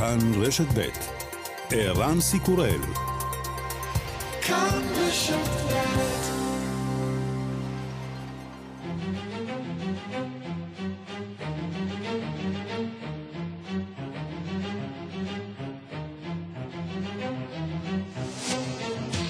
כאן 0.00 0.18
רשת 0.42 0.64
ב' 0.74 0.88
ערן 1.70 2.20
סיקורל 2.20 2.80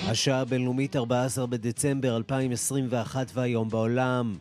השעה 0.09 0.41
הבינלאומית 0.41 0.97
14 0.97 1.47
בדצמבר 1.47 2.17
2021 2.17 3.31
והיום 3.35 3.69
בעולם. 3.69 4.35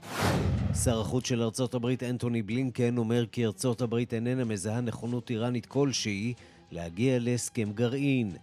שר 0.84 1.00
החוץ 1.00 1.26
של 1.26 1.42
ארצות 1.42 1.74
הברית 1.74 2.02
אנטוני 2.02 2.42
בלינקן 2.42 2.98
אומר 2.98 3.26
כי 3.32 3.46
ארצות 3.46 3.80
הברית 3.80 4.14
איננה 4.14 4.44
מזהה 4.44 4.80
נכונות 4.80 5.30
איראנית 5.30 5.66
כלשהי 5.66 6.34
להגיע 6.72 7.18
להסכם 7.20 7.72
גרעין. 7.72 8.36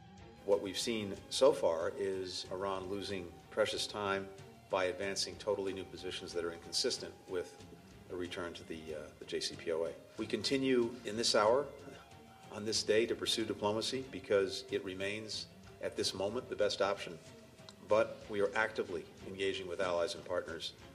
What 0.48 0.61
we've 0.63 0.77
seen 0.77 1.13
so 1.30 1.52
far 1.52 1.91
is 1.99 2.45
Iran 2.52 2.81
losing 2.89 3.23
precious 3.52 3.85
time 3.88 4.23
by 4.71 4.85
advancing 4.85 5.35
totally 5.39 5.73
new 5.73 5.84
positions 5.95 6.34
that 6.34 6.43
are 6.45 6.53
inconsistent 6.53 7.13
with 7.30 7.49
a 8.13 8.16
return 8.16 8.53
to 8.53 8.63
the, 8.71 8.81
uh, 8.95 8.99
the 9.20 9.25
JCPOA. 9.25 9.91
We 10.17 10.25
continue 10.25 10.89
in 11.05 11.16
this 11.17 11.35
hour, 11.35 11.66
on 12.55 12.66
this 12.66 12.81
day, 12.84 13.05
to 13.05 13.16
pursue 13.16 13.45
diplomacy 13.45 14.03
because 14.11 14.63
it 14.71 14.84
remains 14.84 15.45
at 15.84 15.95
this 15.95 16.13
moment 16.13 16.49
the 16.49 16.55
best 16.66 16.81
option. 16.81 17.13
But 17.88 18.07
we 18.30 18.41
are 18.41 18.52
actively 18.55 19.03
engaging 19.27 19.67
with 19.67 19.80
allies 19.81 20.16
and 20.16 20.23
partners 20.25 20.66
on 20.73 20.75
alternatives. 20.75 20.95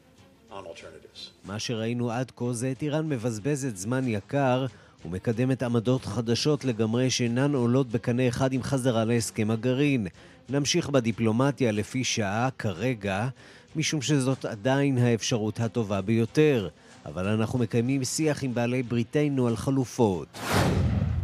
מה 1.45 1.59
שראינו 1.59 2.11
עד 2.11 2.31
כה 2.35 2.53
זה 2.53 2.71
את 2.71 2.81
איראן 2.81 3.09
מבזבזת 3.09 3.77
זמן 3.77 4.07
יקר 4.07 4.65
ומקדמת 5.05 5.63
עמדות 5.63 6.05
חדשות 6.05 6.65
לגמרי 6.65 7.09
שאינן 7.09 7.55
עולות 7.55 7.87
בקנה 7.87 8.27
אחד 8.27 8.53
עם 8.53 8.63
חזרה 8.63 9.05
להסכם 9.05 9.51
הגרעין. 9.51 10.07
נמשיך 10.49 10.89
בדיפלומטיה 10.89 11.71
לפי 11.71 12.03
שעה 12.03 12.49
כרגע, 12.57 13.27
משום 13.75 14.01
שזאת 14.01 14.45
עדיין 14.45 14.97
האפשרות 14.97 15.59
הטובה 15.59 16.01
ביותר. 16.01 16.69
אבל 17.05 17.27
אנחנו 17.27 17.59
מקיימים 17.59 18.03
שיח 18.03 18.43
עם 18.43 18.53
בעלי 18.53 18.83
בריתנו 18.83 19.47
על 19.47 19.55
חלופות. 19.55 20.27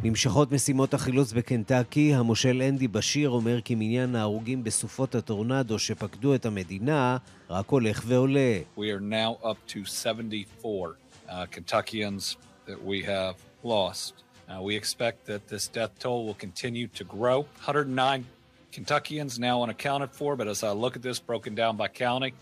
נמשכות 0.04 0.52
משימות 0.52 0.94
החילוץ 0.94 1.34
בקנטקי, 1.34 2.14
המושל 2.14 2.62
אנדי 2.62 2.88
בשיר 2.88 3.30
אומר 3.30 3.62
כי 3.62 3.76
מניין 3.76 4.16
ההרוגים 4.16 4.64
בסופות 4.64 5.16
הטורנדו 5.16 5.80
שפקדו 5.80 6.36
את 6.36 6.46
המדינה 6.46 7.18
רק 7.50 7.70
הולך 7.70 8.04
ועולה. 8.06 8.60
We 8.78 8.82
are 8.82 9.00
now 9.00 9.46
up 9.46 9.58
to 9.68 9.86
74 9.86 10.98
uh, 11.28 11.46
Kentuckians 11.52 12.38
that 12.68 12.84
we 12.86 13.04
have 13.04 13.36
lost. 13.64 14.14
Uh, 14.48 14.62
we 14.62 14.76
expect 14.76 15.26
that 15.26 15.48
this 15.48 15.68
death 15.68 15.94
toll 16.00 16.26
will 16.28 16.40
continue 16.46 16.88
to 16.88 17.04
grow. 17.04 17.46
109 17.66 18.26
Kentuckians 18.72 19.40
now 19.40 19.64
unaccounted 19.64 20.12
for, 20.12 20.36
but 20.36 20.48
as 20.48 20.64
I 20.64 20.72
look 20.84 20.96
at 20.96 21.02
this 21.02 21.20
broken 21.20 21.56
down 21.56 21.76
by 21.76 21.88
county, 21.88 22.34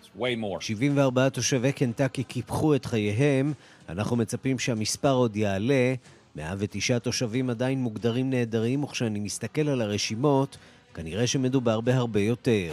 it's 0.00 0.10
way 0.14 0.36
more. 0.36 0.60
74 0.60 1.28
תושבי 1.28 1.72
קנטקי 1.72 2.24
קיפחו 2.24 2.74
את 2.74 2.86
חייהם, 2.86 3.52
אנחנו 3.88 4.16
מצפים 4.16 4.58
שהמספר 4.58 5.12
עוד 5.12 5.36
יעלה. 5.36 5.94
109 6.36 6.98
תושבים 6.98 7.50
עדיין 7.50 7.78
מוגדרים 7.78 8.30
נעדרים, 8.30 8.84
וכשאני 8.84 9.20
מסתכל 9.20 9.68
על 9.68 9.82
הרשימות, 9.82 10.56
כנראה 10.94 11.26
שמדובר 11.26 11.80
בהרבה 11.80 12.20
יותר. 12.20 12.72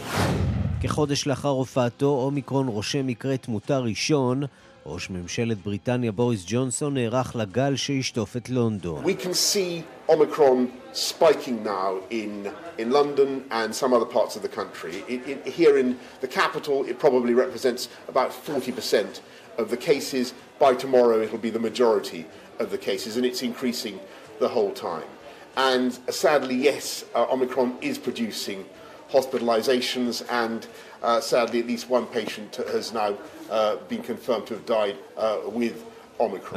כחודש 0.82 1.26
לאחר 1.26 1.48
הופעתו, 1.48 2.06
אומיקרון 2.06 2.68
רושם 2.68 3.06
מקרה 3.06 3.36
תמותה 3.36 3.78
ראשון. 3.78 4.42
ראש 4.86 5.10
ממשלת 5.10 5.62
בריטניה 5.62 6.12
בוריס 6.12 6.44
ג'ונסון 6.46 6.94
נערך 6.94 7.36
לגל 7.36 7.76
שישטוף 7.76 8.36
את 8.36 8.48
לונדון. 8.48 9.04
We 9.04 9.24
can 9.24 9.34
see 9.34 9.82
Omicron 10.10 10.68
spiking 10.92 11.64
now 11.64 11.90
in, 12.10 12.50
in 12.78 12.90
London 12.90 13.44
and 13.50 13.74
some 13.74 13.94
other 13.94 14.10
parts 14.18 14.36
of 14.36 14.42
the 14.42 14.54
country. 14.60 14.94
It, 15.08 15.20
it, 15.30 15.46
here 15.60 15.78
in 15.78 15.96
the 16.20 16.28
capital, 16.28 16.84
it 16.90 16.98
probably 16.98 17.32
represents 17.44 17.88
about 18.08 18.30
40% 18.30 19.20
of 19.56 19.70
the 19.70 19.78
cases. 19.90 20.34
By 20.66 20.74
tomorrow, 20.84 21.18
be 21.46 21.50
the 21.50 21.64
majority 21.70 22.22
of 22.58 22.70
the 22.70 22.78
cases, 22.78 23.16
and 23.16 23.24
it's 23.26 23.42
increasing 23.42 23.98
the 24.38 24.48
whole 24.48 24.72
time. 24.72 25.08
And 25.56 25.90
uh, 26.08 26.12
sadly, 26.12 26.56
yes, 26.56 27.04
uh, 27.14 27.32
Omicron 27.34 27.70
is 27.80 27.96
producing 27.98 28.64
hospitalizations, 29.10 30.24
and 30.30 30.66
uh, 31.02 31.20
sadly, 31.20 31.60
at 31.60 31.66
least 31.66 31.88
one 31.88 32.06
patient 32.06 32.56
has 32.76 32.92
now 32.92 33.10
uh, 33.50 33.76
been 33.88 34.02
confirmed 34.02 34.46
to 34.48 34.54
have 34.54 34.66
died 34.66 34.96
uh, 35.16 35.38
with. 35.46 35.76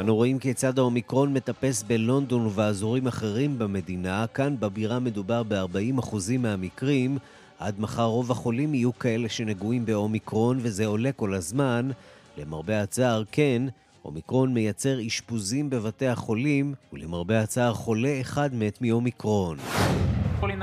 אנו 0.00 0.16
רואים 0.16 0.38
כיצד 0.38 0.78
האומיקרון 0.78 1.32
מטפס 1.32 1.82
בלונדון 1.82 2.46
ובאזורים 2.46 3.06
אחרים 3.06 3.58
במדינה. 3.58 4.26
כאן 4.34 4.56
בבירה 4.60 4.98
מדובר 4.98 5.42
ב-40% 5.42 6.14
מהמקרים. 6.38 7.18
עד 7.58 7.80
מחר 7.80 8.04
רוב 8.04 8.30
החולים 8.30 8.74
יהיו 8.74 8.98
כאלה 8.98 9.28
שנגועים 9.28 9.86
באומיקרון, 9.86 10.58
וזה 10.62 10.86
עולה 10.86 11.12
כל 11.12 11.34
הזמן. 11.34 11.90
למרבה 12.38 12.82
הצער, 12.82 13.22
כן, 13.32 13.62
אומיקרון 14.05 14.53
מייצר 14.53 15.07
אשפוזים 15.07 15.69
בבתי 15.69 16.07
החולים, 16.07 16.73
ולמרבה 16.93 17.41
הצער 17.41 17.73
חולה 17.73 18.21
אחד 18.21 18.55
מת 18.55 18.81
מאומיקרון. 18.81 19.57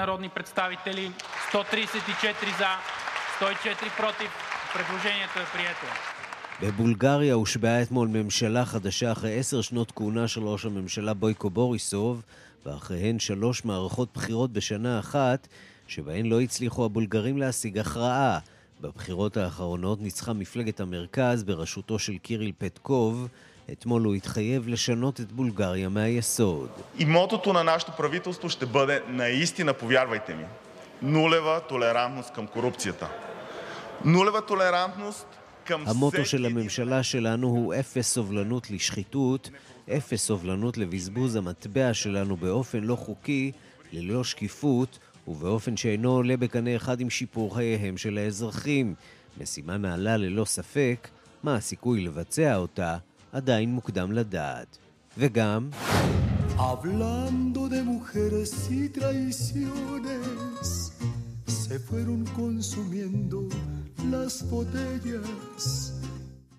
народни 0.01 0.29
представители, 0.29 1.11
134 1.53 2.59
за, 2.59 2.73
104 3.41 3.91
против. 3.97 4.31
Предложението 4.75 5.39
е 5.39 5.47
прието. 5.53 5.87
בבולגריה 6.63 7.35
הושבעה 7.35 7.83
אתמול 7.83 8.09
ממשלה 8.09 8.65
חדשה 8.65 9.13
אחרי 9.13 9.39
עשר 9.39 9.61
שנות 9.61 9.93
כהונה 9.97 10.29
של 10.29 10.43
ראש 10.43 10.65
הממשלה 10.65 11.15
בויקו 11.15 11.51
בוריסוב, 11.51 12.23
ואחריהן 12.67 13.19
שלוש 13.19 13.65
מערכות 13.65 14.09
בחירות 14.15 14.53
בשנה 14.53 14.99
אחת, 14.99 15.49
שבהן 15.87 16.27
לא 16.27 16.41
הצליחו 16.41 16.85
הבולגרים 16.85 17.39
להשיג 17.39 17.79
הכרעה. 17.79 18.39
בבחירות 18.81 19.37
האחרונות 19.37 20.01
ניצחה 20.01 20.33
מפלגת 20.33 20.81
המרכז 20.81 21.43
בראשותו 21.43 21.99
של 21.99 22.19
קיריל 22.19 22.53
פטקוב. 22.59 23.29
אתמול 23.73 24.03
הוא 24.03 24.15
התחייב 24.15 24.69
לשנות 24.69 25.21
את 25.21 25.33
בולגריה 25.33 25.89
מהיסוד. 25.89 26.69
И 26.99 27.05
мотото 27.05 27.53
на 27.53 27.63
нашето 27.65 27.93
правителство 27.93 28.51
ще 28.51 28.67
бъде 28.67 29.03
наистина, 29.09 29.75
повярвайте 29.75 30.35
ми, 30.35 30.45
нулева 31.03 31.61
толерантност 31.69 32.33
към 32.33 32.47
корупцията. 32.47 33.09
нулева 34.05 34.43
толерантност 34.43 35.27
המוטו 35.71 36.25
של 36.25 36.47
הממשלה 36.47 37.03
שלנו 37.03 37.49
הוא 37.49 37.75
אפס 37.75 38.13
סובלנות 38.13 38.71
לשחיתות, 38.71 39.51
אפס 39.97 40.23
סובלנות 40.23 40.79
לבזבוז 40.79 41.37
המטבע 41.37 41.95
שלנו 41.95 42.37
באופן 42.37 42.81
לא 42.81 42.97
חוקי, 42.97 43.53
ללא 43.93 44.25
שקיפות, 44.25 44.99
ובאופן 45.28 45.78
שאינו 45.78 46.12
עולה 46.12 46.38
בקנה 46.38 46.76
אחד 46.76 47.00
עם 47.00 47.10
שיפור 47.10 47.56
חייהם 47.56 47.98
של 47.98 48.18
האזרחים. 48.18 48.96
משימה 49.42 49.78
נעלה 49.78 50.18
ללא 50.18 50.46
ספק, 50.46 51.08
מה 51.44 51.56
הסיכוי 51.56 52.02
לבצע 52.02 52.56
אותה, 52.56 52.98
עדיין 53.32 53.72
מוקדם 53.72 54.12
לדעת. 54.12 54.78
וגם... 55.18 55.70
Hablando 56.58 57.62
de 57.74 57.82
mujeres 57.94 58.52
y 58.80 58.88
traiciones, 58.98 60.68
se 61.66 61.76
fueron 61.88 62.24
consumiendo 62.42 63.40
las 64.12 64.36
botellas. 64.52 65.92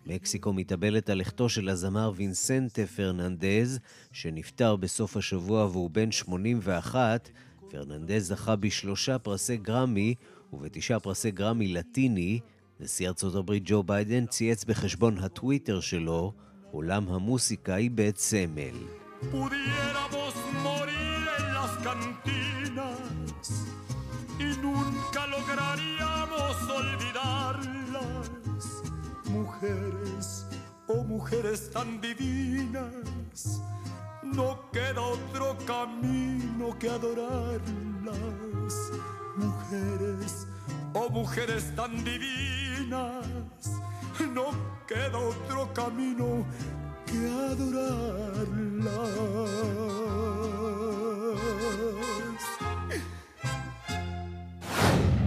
מקסיקו 0.06 0.52
מתאבלת 0.52 1.10
על 1.10 1.18
לכתו 1.18 1.48
של 1.48 1.68
הזמר 1.68 2.12
ויסנטה 2.16 2.86
פרננדז, 2.86 3.78
שנפטר 4.12 4.76
בסוף 4.76 5.16
השבוע 5.16 5.66
והוא 5.66 5.90
בן 5.90 6.10
81, 6.10 7.30
פרננדז 7.68 8.28
זכה 8.28 8.56
בשלושה 8.56 9.18
פרסי 9.18 9.56
גרמי 9.56 10.14
ובתשעה 10.52 11.00
פרסי 11.00 11.30
גרמי 11.30 11.68
לטיני. 11.68 12.40
נשיא 12.80 13.08
ארצות 13.08 13.34
הברית 13.34 13.62
ג'ו 13.66 13.82
ביידן 13.82 14.26
צייץ 14.26 14.64
בחשבון 14.64 15.18
הטוויטר 15.18 15.80
שלו, 15.80 16.32
עולם 16.70 17.08
המוסיקה 17.08 17.76
איבד 17.76 18.16
סמל. 18.16 18.76
Mujeres, 29.36 30.28
oh 30.92 31.02
mujeres 31.12 31.62
tan 31.74 31.88
divinas, 32.02 33.42
no 34.34 34.58
queda 34.72 35.00
otro 35.00 35.56
camino 35.66 36.76
que 36.78 36.88
adorarlas. 36.88 38.74
Mujeres, 39.36 40.46
oh 40.94 41.08
mujeres 41.10 41.74
tan 41.76 41.92
divinas, 42.04 43.62
no 44.34 44.46
queda 44.86 45.18
otro 45.18 45.72
camino 45.74 46.44
que 47.06 47.18
adorarlas. 47.52 48.26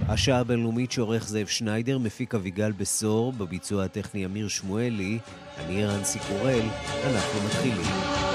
השעה 0.10 0.40
הבינלאומית 0.40 0.92
שעורך 0.92 1.28
זאב 1.28 1.48
שניידר, 1.48 1.98
מפיק 1.98 2.36
אביגל 2.36 2.72
בשור, 2.72 3.34
בביצוע 3.34 3.84
הטכני 3.84 4.26
אמיר 4.26 4.48
שמואלי, 4.48 5.20
אני 5.58 5.84
ערן 5.84 6.04
סיקורל, 6.04 6.66
אנחנו 7.06 7.40
מתחילים. 7.46 8.29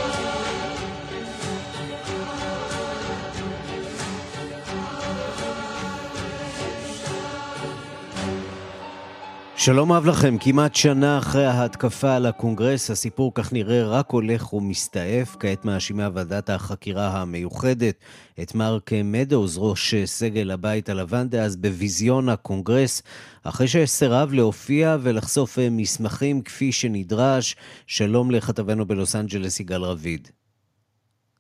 שלום 9.64 9.92
אהב 9.92 10.06
לכם, 10.06 10.36
כמעט 10.40 10.74
שנה 10.74 11.18
אחרי 11.18 11.46
ההתקפה 11.46 12.16
על 12.16 12.26
הקונגרס, 12.26 12.90
הסיפור 12.90 13.32
כך 13.34 13.52
נראה 13.52 13.84
רק 13.86 14.10
הולך 14.10 14.52
ומסתעף. 14.52 15.36
כעת 15.40 15.64
מאשימה 15.64 16.08
ועדת 16.14 16.50
החקירה 16.50 17.20
המיוחדת 17.20 17.94
את 18.42 18.54
מרק 18.54 18.90
מדוז, 19.04 19.58
ראש 19.58 19.94
סגל 19.94 20.50
הבית 20.50 20.88
הלבן 20.88 21.28
דאז, 21.28 21.56
בביזיון 21.56 22.28
הקונגרס, 22.28 23.02
אחרי 23.42 23.68
שסירב 23.68 24.32
להופיע 24.32 24.96
ולחשוף 25.00 25.58
מסמכים 25.70 26.42
כפי 26.42 26.72
שנדרש. 26.72 27.56
שלום 27.86 28.30
לכתבנו 28.30 28.86
בלוס 28.86 29.16
אנג'לס, 29.16 29.60
יגאל 29.60 29.82
רביד. 29.82 30.28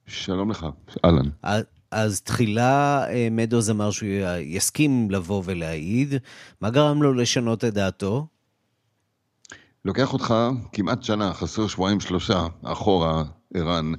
שלום 0.06 0.50
לך, 0.50 0.66
אהלן. 1.04 1.28
אז 1.94 2.20
תחילה 2.20 3.04
אה, 3.08 3.28
מדוז 3.30 3.70
אמר 3.70 3.90
שהוא 3.90 4.08
יסכים 4.40 5.10
לבוא 5.10 5.42
ולהעיד. 5.44 6.14
מה 6.60 6.70
גרם 6.70 7.02
לו 7.02 7.12
לשנות 7.12 7.64
את 7.64 7.74
דעתו? 7.74 8.26
לוקח 9.84 10.12
אותך 10.12 10.34
כמעט 10.72 11.02
שנה, 11.02 11.34
חסר 11.34 11.66
שבועיים 11.66 12.00
שלושה, 12.00 12.46
אחורה, 12.62 13.24
ערן, 13.54 13.92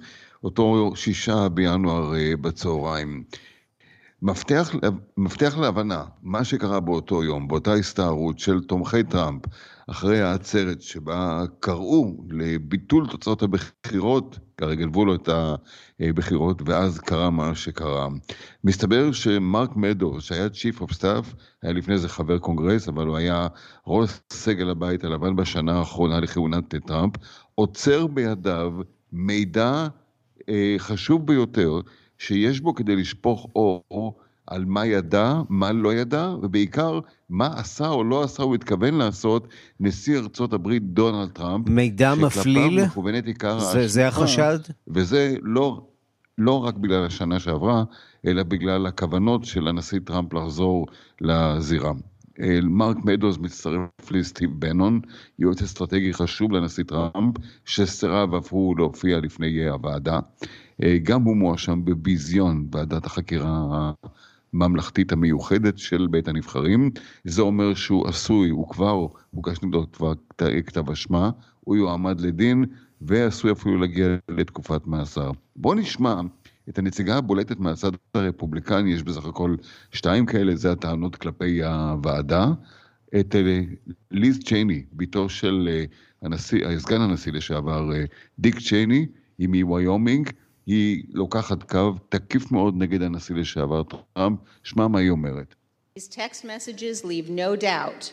אותו 0.44 0.92
שישה 0.96 1.50
בינואר 1.50 2.16
אה, 2.16 2.34
בצהריים. 2.42 3.24
מפתח, 4.22 4.76
מפתח 5.18 5.58
להבנה, 5.58 6.04
מה 6.24 6.44
שקרה 6.44 6.80
באותו 6.80 7.24
יום, 7.24 7.48
באותה 7.48 7.74
הסתערות 7.74 8.40
של 8.40 8.64
תומכי 8.64 9.04
טראמפ, 9.04 9.42
אחרי 9.88 10.22
העצרת 10.22 10.82
שבה 10.82 11.44
קראו 11.60 12.24
לביטול 12.30 13.08
תוצאות 13.08 13.44
הבחירות, 13.44 14.40
הרי 14.62 14.76
גנבו 14.76 15.06
לו 15.06 15.16
את 15.16 15.30
הבחירות, 16.00 16.62
ואז 16.66 17.00
קרה 17.00 17.30
מה 17.30 17.56
שקרה. 17.56 18.08
מסתבר 18.64 19.12
שמרק 19.12 19.76
מדו, 19.76 20.22
שהיה 20.22 20.48
Chief 20.48 20.82
of 20.82 20.94
Staff, 20.94 21.36
היה 21.64 21.74
לפני 21.74 21.98
זה 21.98 22.10
חבר 22.10 22.38
קונגרס, 22.40 22.88
אבל 22.88 23.08
הוא 23.08 23.18
היה 23.18 23.48
ראש 23.88 24.10
סגל 24.34 24.70
הבית 24.70 25.04
הלבן 25.04 25.36
בשנה 25.36 25.80
האחרונה 25.80 26.20
לכהונת 26.20 26.76
טראמפ, 26.88 27.14
עוצר 27.56 28.08
בידיו 28.08 28.74
מידע 29.12 29.88
אה, 30.50 30.76
חשוב 30.78 31.28
ביותר, 31.28 31.80
שיש 32.18 32.62
בו 32.62 32.76
כדי 32.76 32.96
לשפוך 32.96 33.48
אור 33.56 34.16
על 34.48 34.66
מה 34.66 34.86
ידע, 34.86 35.34
מה 35.50 35.72
לא 35.72 35.94
ידע, 35.94 36.30
ובעיקר 36.42 37.00
מה 37.30 37.48
עשה 37.56 37.88
או 37.88 38.04
לא 38.04 38.24
עשה, 38.24 38.44
הוא 38.44 38.56
התכוון 38.56 38.94
לעשות 38.94 39.48
נשיא 39.80 40.18
ארצות 40.18 40.54
הברית 40.54 40.84
דונלד 40.84 41.30
טראמפ. 41.32 41.70
מידע 41.70 42.16
מפליל? 42.16 42.86
מכוונת 42.86 43.26
עיקר 43.26 43.60
זה, 43.60 43.88
זה 43.88 44.08
החשד? 44.08 44.60
וזה 44.88 45.36
לא, 45.42 45.82
לא 46.38 46.66
רק 46.66 46.76
בגלל 46.76 47.06
השנה 47.06 47.40
שעברה, 47.40 47.84
אלא 48.28 48.44
בגלל 48.44 48.86
הכוונות 48.86 49.46
של 49.46 49.68
הנשיא 49.68 50.00
טראמפ 50.06 50.34
לחזור 50.34 50.88
לזירה. 51.22 51.92
מרק 52.64 52.98
מדוז 53.04 53.38
מצטרף 53.38 54.12
לסטיב 54.12 54.50
בנון, 54.60 55.00
יועץ 55.40 55.62
אסטרטגי 55.62 56.14
חשוב 56.14 56.52
לנשיא 56.52 56.84
טראמפ, 56.84 57.36
שסירב 57.66 58.34
אף 58.34 58.54
הוא 58.54 58.78
להופיע 58.78 59.20
לפני 59.20 59.70
הוועדה. 59.70 60.20
גם 61.04 61.24
הוא 61.24 61.38
מואשם 61.38 61.86
בביזיון 61.86 62.68
ועדת 62.72 63.06
החקירה 63.06 63.92
הממלכתית 64.54 65.12
המיוחדת 65.12 65.78
של 65.78 66.08
בית 66.12 66.28
הנבחרים. 66.28 66.92
זה 67.24 67.42
אומר 67.42 67.74
שהוא 67.74 68.08
עשוי, 68.08 68.50
הוא 68.50 68.70
כבר, 68.70 69.08
הוגש 69.32 69.58
נגדו 69.64 69.86
כבר 69.92 70.14
כתב 70.66 70.90
אשמה, 70.90 71.30
הוא 71.60 71.76
יועמד 71.76 72.22
לדין 72.22 72.66
ועשוי 73.02 73.52
אפילו 73.52 73.78
להגיע 73.78 74.08
לתקופת 74.30 74.88
מאסר. 74.88 75.32
בואו 75.56 75.74
נשמע 75.74 76.22
את 76.70 76.78
הנציגה 76.78 77.18
הבולטת 77.18 77.60
מהצד 77.60 77.92
הרפובליקני, 78.14 78.94
יש 78.94 79.04
בסך 79.04 79.26
הכל 79.26 79.56
שתיים 79.92 80.26
כאלה, 80.26 80.56
זה 80.56 80.72
הטענות 80.72 81.16
כלפי 81.16 81.64
הוועדה. 81.64 82.52
את 83.20 83.36
אה, 83.36 83.62
ליז 84.12 84.40
צ'ייני, 84.40 84.84
בתו 84.94 85.30
של 85.30 85.70
אה, 85.72 85.86
הנשיא, 86.22 86.80
סגן 86.80 87.02
הנשיא 87.02 87.32
לשעבר, 87.32 87.94
אה, 87.94 88.06
דיק 88.40 88.60
צ'ייני, 88.60 89.06
היא 89.38 89.50
מוויומינג, 89.50 90.30
היא 90.67 91.03
לוקחת 91.09 91.63
קו 91.63 91.93
תקיף 92.09 92.53
מאוד 92.53 92.75
נגד 92.77 93.03
הנשיא 93.03 93.35
לשעבר 93.35 93.83
טראמפ, 93.83 94.39
שמע 94.63 94.89
מה 94.89 94.99
היא 94.99 95.11
אומרת. 95.11 95.55
These 95.99 96.09
text 96.09 96.45
messages 96.45 97.05
leave 97.05 97.29
no 97.29 97.57
doubt 97.57 98.13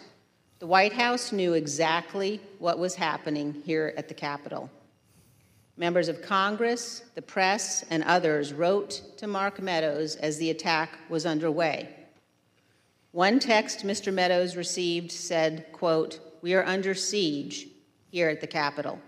the 0.59 0.65
White 0.65 0.93
House 0.93 1.31
knew 1.31 1.53
exactly 1.53 2.41
what 2.57 2.79
was 2.79 2.95
happening 2.95 3.61
here 3.63 3.93
at 3.95 4.07
the 4.07 4.15
Capitol. 4.15 4.71
Members 5.77 6.07
of 6.07 6.23
Congress, 6.23 7.03
the 7.13 7.21
press, 7.21 7.85
and 7.91 8.03
others 8.03 8.53
wrote 8.53 9.03
to 9.17 9.27
Mark 9.27 9.61
Meadows 9.61 10.15
as 10.15 10.39
the 10.39 10.49
attack 10.49 10.97
was 11.09 11.27
underway. 11.27 11.89
One 13.11 13.37
text 13.37 13.85
Mr. 13.85 14.11
Meadows 14.11 14.55
received 14.55 15.11
said, 15.11 15.67
quote, 15.73 16.19
We 16.41 16.55
are 16.55 16.65
under 16.65 16.95
siege 16.95 17.67
here 18.09 18.29
at 18.29 18.41
the 18.41 18.47
Capitol. 18.47 18.99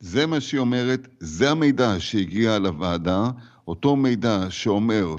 זה 0.00 0.26
מה 0.26 0.40
שהיא 0.40 0.60
אומרת, 0.60 1.08
זה 1.18 1.50
המידע 1.50 1.94
שהגיע 1.98 2.58
לוועדה, 2.58 3.30
אותו 3.68 3.96
מידע 3.96 4.46
שאומר 4.50 5.16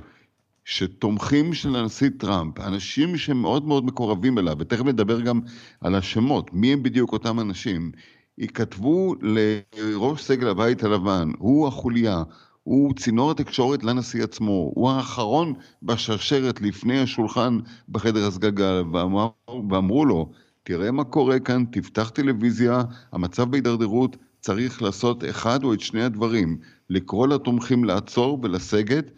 שתומכים 0.65 1.53
של 1.53 1.75
הנשיא 1.75 2.09
טראמפ, 2.17 2.59
אנשים 2.59 3.17
שמאוד 3.17 3.67
מאוד 3.67 3.85
מקורבים 3.85 4.37
אליו, 4.37 4.55
ותכף 4.59 4.85
נדבר 4.85 5.21
גם 5.21 5.41
על 5.81 5.95
השמות, 5.95 6.53
מי 6.53 6.73
הם 6.73 6.83
בדיוק 6.83 7.13
אותם 7.13 7.39
אנשים, 7.39 7.91
יכתבו 8.37 9.15
לראש 9.21 10.23
סגל 10.23 10.47
הבית 10.47 10.83
הלבן, 10.83 11.31
הוא 11.37 11.67
החוליה, 11.67 12.23
הוא 12.63 12.93
צינור 12.93 13.31
התקשורת 13.31 13.83
לנשיא 13.83 14.23
עצמו, 14.23 14.71
הוא 14.75 14.89
האחרון 14.89 15.53
בשרשרת 15.83 16.61
לפני 16.61 16.99
השולחן 16.99 17.59
בחדר 17.89 18.27
הסגגה, 18.27 18.81
ואמר, 18.93 19.27
ואמרו 19.69 20.05
לו, 20.05 20.31
תראה 20.63 20.91
מה 20.91 21.03
קורה 21.03 21.39
כאן, 21.39 21.63
תפתח 21.71 22.09
טלוויזיה, 22.09 22.83
המצב 23.11 23.51
בהידרדרות, 23.51 24.17
צריך 24.41 24.81
לעשות 24.81 25.23
אחד 25.29 25.63
או 25.63 25.73
את 25.73 25.79
שני 25.79 26.03
הדברים, 26.03 26.57
לקרוא 26.89 27.27
לתומכים 27.27 27.83
לעצור 27.83 28.39
ולסגת, 28.43 29.11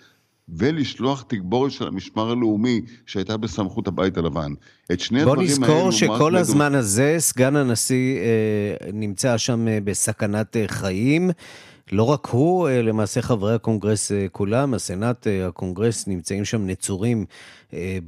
ולשלוח 0.49 1.25
תגבורת 1.27 1.71
של 1.71 1.87
המשמר 1.87 2.31
הלאומי 2.31 2.81
שהייתה 3.05 3.37
בסמכות 3.37 3.87
הבית 3.87 4.17
הלבן. 4.17 4.53
את 4.91 4.99
שני 4.99 5.21
הדברים 5.21 5.63
האלו... 5.63 5.73
בוא 5.73 5.87
נזכור 5.87 5.91
שכל 5.91 6.35
הזמן. 6.35 6.75
הזה 6.75 7.15
סגן 7.19 7.55
הנשיא 7.55 8.17
אה, 8.17 8.91
נמצא 8.93 9.37
שם 9.37 9.67
אה, 9.67 9.77
בסכנת 9.83 10.57
אה, 10.57 10.65
חיים. 10.67 11.31
לא 11.91 12.03
רק 12.03 12.25
הוא, 12.25 12.67
אה, 12.67 12.81
למעשה 12.81 13.21
חברי 13.21 13.55
הקונגרס 13.55 14.11
אה, 14.11 14.25
כולם, 14.31 14.73
הסנאט, 14.73 15.27
אה, 15.27 15.47
הקונגרס, 15.47 16.07
נמצאים 16.07 16.45
שם 16.45 16.67
נצורים 16.67 17.25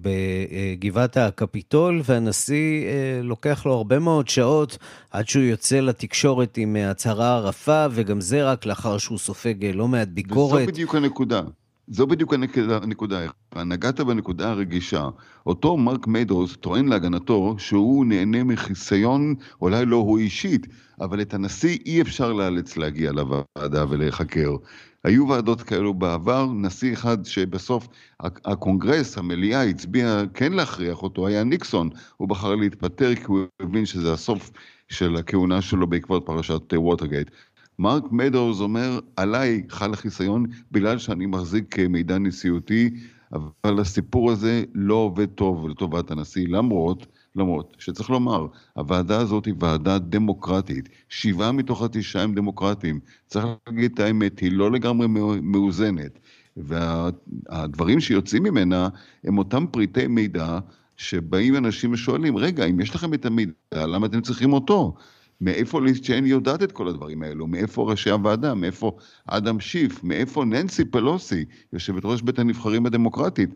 בגבעת 0.02 1.18
הקפיטול, 1.18 2.02
והנשיא 2.06 2.86
לוקח 3.24 3.66
לו 3.66 3.74
הרבה 3.74 4.00
מאוד 4.00 4.28
שעות 4.28 4.78
עד 5.12 5.28
שהוא 5.28 5.44
יוצא 5.44 5.80
לתקשורת 5.80 6.58
עם 6.58 6.76
הצהרה 6.76 7.40
רפה, 7.40 7.86
וגם 7.92 8.22
זה 8.22 8.52
רק 8.52 8.66
לאחר 8.66 8.98
שהוא 8.98 9.18
סופג 9.18 9.66
לא 9.66 9.88
מעט 9.88 10.08
ביקורת. 10.08 10.62
וזו 10.62 10.68
בדיוק 10.72 10.96
הנקודה. 10.96 11.42
זו 11.88 12.08
בדיוק 12.08 12.34
הנקודה, 12.70 13.28
נגעת 13.66 14.00
בנקודה 14.00 14.50
הרגישה. 14.50 15.10
אותו 15.46 15.78
מרק 15.78 16.08
מדוז 16.08 16.58
טוען 16.58 16.88
להגנתו 16.88 17.56
שהוא 17.58 18.06
נהנה 18.06 18.44
מחיסיון, 18.44 19.36
אולי 19.62 19.86
לא 19.86 19.96
הוא 19.96 20.18
אישית, 20.18 20.68
אבל 21.02 21.22
את 21.22 21.34
הנשיא 21.34 21.78
אי 21.86 22.02
אפשר 22.02 22.34
לאלץ 22.34 22.78
להגיע 22.78 23.12
לוועדה 23.12 23.86
ולהיחקר. 23.90 24.56
היו 25.04 25.28
ועדות 25.28 25.62
כאלו 25.62 25.94
בעבר, 25.94 26.48
נשיא 26.54 26.94
אחד 26.94 27.26
שבסוף 27.26 27.88
הקונגרס, 28.20 29.18
המליאה, 29.18 29.64
הצביע 29.64 30.22
כן 30.34 30.54
להכריח 30.54 31.04
אותו, 31.04 31.28
היה 31.28 31.44
ניקסון. 31.44 31.90
הוא 32.18 32.30
בחר 32.30 32.56
להתפטר 32.56 33.16
כי 33.16 33.24
הוא 33.28 33.40
הבין 33.62 33.86
שזה 33.86 34.14
הסוף 34.14 34.52
של 34.90 35.16
הכהונה 35.16 35.62
שלו 35.62 35.88
בעקבות 35.88 36.26
פרשת 36.26 36.74
ווטרגייט. 36.74 37.32
מרק 37.80 38.04
מדוז 38.12 38.60
אומר, 38.60 39.00
עליי 39.16 39.64
חל 39.70 39.94
החיסיון 39.94 40.46
בגלל 40.72 40.98
שאני 40.98 41.26
מחזיק 41.26 41.80
מידע 41.80 42.18
נשיאותי, 42.18 42.90
אבל 43.34 43.80
הסיפור 43.80 44.32
הזה 44.32 44.64
לא 44.74 44.94
עובד 44.94 45.26
טוב 45.26 45.70
לטובת 45.70 46.12
הנשיא, 46.12 46.48
למרות, 46.48 47.08
למרות 47.36 47.76
שצריך 47.80 48.10
לומר, 48.10 48.48
הוועדה 48.74 49.20
הזאת 49.20 49.46
היא 49.46 49.54
ועדה 49.60 50.00
דמוקרטית, 50.00 50.90
שבעה 51.10 51.52
מתוך 51.52 51.82
התשעה 51.82 52.24
הם 52.24 52.36
דמוקרטים, 52.36 53.00
צריך 53.28 53.46
להגיד 53.68 53.92
את 53.94 54.00
האמת, 54.00 54.40
היא 54.40 54.52
לא 54.52 54.72
לגמרי 54.72 55.08
מאוזנת, 55.42 56.20
והדברים 56.58 58.00
שיוצאים 58.00 58.44
ממנה 58.44 58.90
הם 59.24 59.38
אותם 59.38 59.66
פריטי 59.72 60.08
מידע 60.08 60.60
שבאים 60.98 61.56
אנשים 61.56 61.94
ושואלים, 61.94 62.38
רגע, 62.38 62.66
אם 62.66 62.80
יש 62.80 62.96
לכם 62.96 63.14
את 63.14 63.26
המידע, 63.26 63.52
למה 63.74 64.08
אתם 64.08 64.22
צריכים 64.22 64.54
אותו? 64.54 64.96
מאיפה 65.42 65.82
ליז 65.82 66.02
צ'יין 66.02 66.26
יודעת 66.26 66.64
את 66.64 66.72
כל 66.72 66.88
הדברים 66.88 67.24
האלו? 67.24 67.48
מאיפה 67.48 67.92
ראשי 67.92 68.10
הוועדה? 68.10 68.54
מאיפה 68.54 68.98
אדם 69.28 69.60
שיף? 69.60 70.04
מאיפה 70.04 70.46
ננסי 70.46 70.86
פלוסי, 70.86 71.46
יושבת 71.74 72.06
ראש 72.06 72.22
בית 72.22 72.40
הנבחרים 72.40 72.86
הדמוקרטית? 72.86 73.50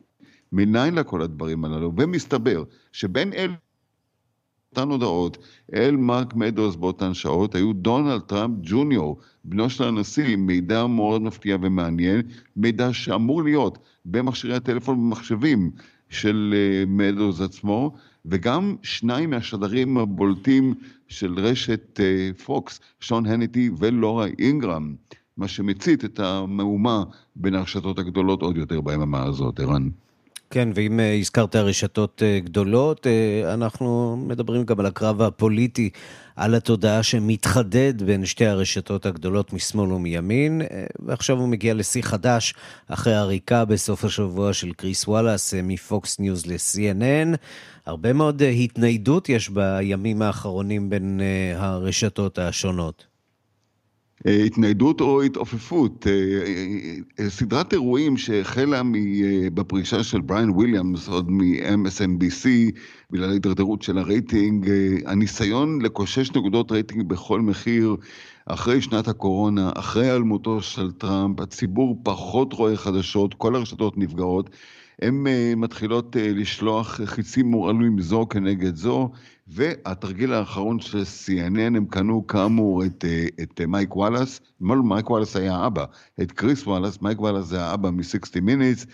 מניין 0.52 0.94
לה 0.94 1.04
כל 1.04 1.22
הדברים 1.22 1.66
הללו? 1.66 1.94
ומסתבר 1.98 2.64
שבין 2.92 3.34
אל... 3.34 3.52
אותן 4.72 4.90
הודעות 4.90 5.38
אל 5.74 5.96
מרק 5.96 6.34
מדוס 6.34 6.76
באותן 6.76 7.14
שעות 7.14 7.56
היו 7.56 7.74
דונלד 7.74 8.22
טראמפ 8.22 8.58
ג'וניור, 8.62 9.20
בנו 9.44 9.70
של 9.70 9.84
הנשיא, 9.84 10.36
מידע 10.36 10.88
מאוד 10.88 11.22
מפתיע 11.22 11.58
ומעניין, 11.62 12.22
מידע 12.56 12.94
שאמור 12.94 13.44
להיות 13.44 13.78
במכשירי 14.06 14.56
הטלפון 14.56 15.00
ובמחשבים 15.00 15.72
של 16.10 16.54
מדוז 16.88 17.42
עצמו, 17.42 17.96
וגם 18.26 18.76
שניים 18.84 19.30
מהשדרים 19.30 19.98
הבולטים 19.98 20.74
של 21.08 21.40
רשת 21.40 22.00
פוקס, 22.46 22.80
שון 23.00 23.26
הניטי 23.26 23.70
ולורה 23.78 24.28
אינגרם, 24.40 24.96
מה 25.38 25.48
שמצית 25.48 26.06
את 26.06 26.20
המהומה 26.20 27.04
בין 27.36 27.56
הרשתות 27.56 28.00
הגדולות 28.00 28.42
עוד 28.42 28.58
יותר 28.58 28.82
ביממה 28.82 29.24
הזאת, 29.24 29.60
ערן. 29.60 29.90
כן, 30.52 30.70
ואם 30.76 31.00
אה, 31.00 31.16
הזכרת 31.16 31.56
רשתות 31.56 32.24
אה, 32.26 32.40
גדולות, 32.40 33.08
אה, 33.08 33.54
אנחנו 33.54 34.18
מדברים 34.28 34.64
גם 34.64 34.80
על 34.80 34.86
הקרב 34.86 35.22
הפוליטי, 35.22 35.90
על 36.36 36.56
התודעה 36.56 37.04
שמתחדד 37.04 38.02
בין 38.04 38.26
שתי 38.26 38.46
הרשתות 38.46 39.06
הגדולות 39.06 39.54
משמאל 39.54 39.94
ומימין, 39.94 40.62
ועכשיו 41.00 41.40
הוא 41.40 41.48
מגיע 41.48 41.74
לשיא 41.74 42.02
חדש 42.04 42.54
אחרי 42.88 43.16
העריקה 43.16 43.66
בסוף 43.66 44.06
השבוע 44.06 44.54
של 44.54 44.74
כריס 44.74 45.08
וואלאס 45.08 45.54
מפוקס 45.64 46.20
ניוז 46.20 46.46
ל-CNN. 46.46 47.38
הרבה 47.86 48.14
מאוד 48.14 48.44
התניידות 48.44 49.30
יש 49.30 49.50
בימים 49.50 50.22
האחרונים 50.22 50.90
בין 50.90 51.22
הרשתות 51.56 52.40
השונות. 52.40 53.09
אה, 54.28 54.44
התניידות 54.44 55.02
או 55.02 55.22
התעופפות. 55.22 56.08
אה, 56.08 56.14
אה, 57.20 57.30
סדרת 57.30 57.74
אירועים 57.74 58.18
שהחלה 58.18 58.82
בפרישה 59.54 60.04
של 60.04 60.22
בריאן 60.22 60.50
וויליאמס 60.50 61.08
עוד 61.08 61.32
מ-MSNBC 61.32 62.48
בגלל 63.12 63.30
ההידרדרות 63.30 63.82
של 63.82 63.98
הרייטינג, 63.98 64.70
הניסיון 65.06 65.82
לקושש 65.82 66.32
נקודות 66.32 66.72
רייטינג 66.72 67.04
בכל 67.04 67.42
מחיר 67.42 67.96
אחרי 68.46 68.82
שנת 68.82 69.08
הקורונה, 69.08 69.72
אחרי 69.76 70.06
היעלמותו 70.06 70.62
של 70.62 70.92
טראמפ, 70.92 71.40
הציבור 71.40 72.00
פחות 72.04 72.54
רואה 72.54 72.78
חדשות, 72.78 73.34
כל 73.34 73.56
הרשתות 73.56 73.98
נפגעות. 73.98 74.50
הן 75.02 75.28
מתחילות 75.58 76.16
לשלוח 76.20 77.00
חיצים 77.06 77.46
מורעלים 77.46 78.02
זו 78.02 78.28
כנגד 78.30 78.76
זו, 78.76 79.10
והתרגיל 79.52 80.34
האחרון 80.34 80.80
של 80.80 81.02
CNN, 81.02 81.60
הם 81.60 81.86
קנו 81.86 82.28
כאמור 82.28 82.86
את, 82.86 83.06
אה, 83.06 83.26
את 83.42 83.62
מייק 83.62 83.96
וואלאס, 83.96 84.42
מייק 84.62 85.10
וואלאס 85.10 85.36
היה 85.36 85.56
האבא, 85.56 85.86
את 86.22 86.32
כריס 86.32 86.68
וואלאס, 86.68 87.02
מייק 87.02 87.22
וואלאס 87.22 87.46
זה 87.46 87.62
האבא 87.62 87.90
מ-60 87.90 88.38
Minutes, 88.38 88.86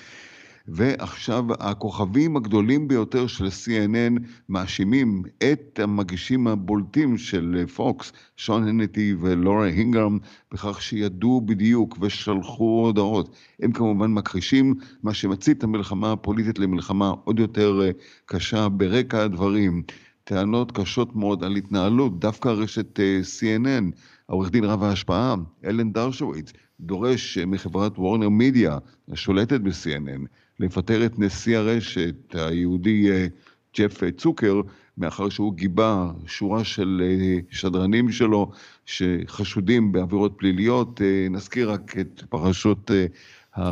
ועכשיו 0.68 1.46
הכוכבים 1.60 2.38
הגדולים 2.38 2.88
ביותר 2.88 3.28
של 3.28 3.46
CNN 3.46 4.22
מאשימים 4.50 5.24
את 5.52 5.80
המגישים 5.84 6.48
הבולטים 6.48 7.18
של 7.18 7.66
פוקס, 7.76 8.12
שון 8.38 8.68
האניטי 8.68 9.16
ולורה 9.22 9.66
הינגרם, 9.66 10.20
בכך 10.52 10.82
שידעו 10.82 11.42
בדיוק 11.42 11.98
ושלחו 12.02 12.82
הודעות. 12.86 13.36
הם 13.62 13.72
כמובן 13.72 14.14
מכחישים, 14.14 14.74
מה 15.04 15.14
שמצית 15.14 15.64
המלחמה 15.64 16.12
הפוליטית 16.12 16.60
למלחמה 16.60 17.14
עוד 17.24 17.40
יותר 17.40 17.82
אה, 17.84 17.92
קשה 18.26 18.70
ברקע 18.70 19.24
הדברים. 19.24 19.84
טענות 20.28 20.72
קשות 20.72 21.16
מאוד 21.16 21.44
על 21.44 21.56
התנהלות, 21.56 22.20
דווקא 22.20 22.50
רשת 22.50 23.00
אה, 23.00 23.20
CNN, 23.24 23.84
העורך 24.30 24.52
דין 24.52 24.64
רב 24.64 24.84
ההשפעה, 24.84 25.36
אלן 25.66 25.92
דרשוויץ, 25.92 26.54
דורש 26.80 27.38
אה, 27.38 27.46
מחברת 27.46 28.00
וורנר 28.00 28.30
מידיה, 28.30 28.78
השולטת 29.12 29.62
ב-CNN, 29.62 30.22
לפטר 30.60 31.06
את 31.06 31.20
נשיא 31.20 31.58
הרשת, 31.58 32.16
היהודי 32.34 33.12
אה, 33.12 33.28
ג'ף 33.78 34.02
צוקר, 34.18 34.62
מאחר 34.98 35.30
שהוא 35.30 35.54
גיבה 35.54 36.12
שורה 36.28 36.64
של 36.64 37.02
שדרנים 37.52 38.12
שלו 38.12 38.52
שחשודים 38.86 39.92
בעבירות 39.92 40.34
פליליות. 40.38 41.02
נזכיר 41.30 41.72
רק 41.72 41.98
את 41.98 42.24
פרשות 42.30 42.92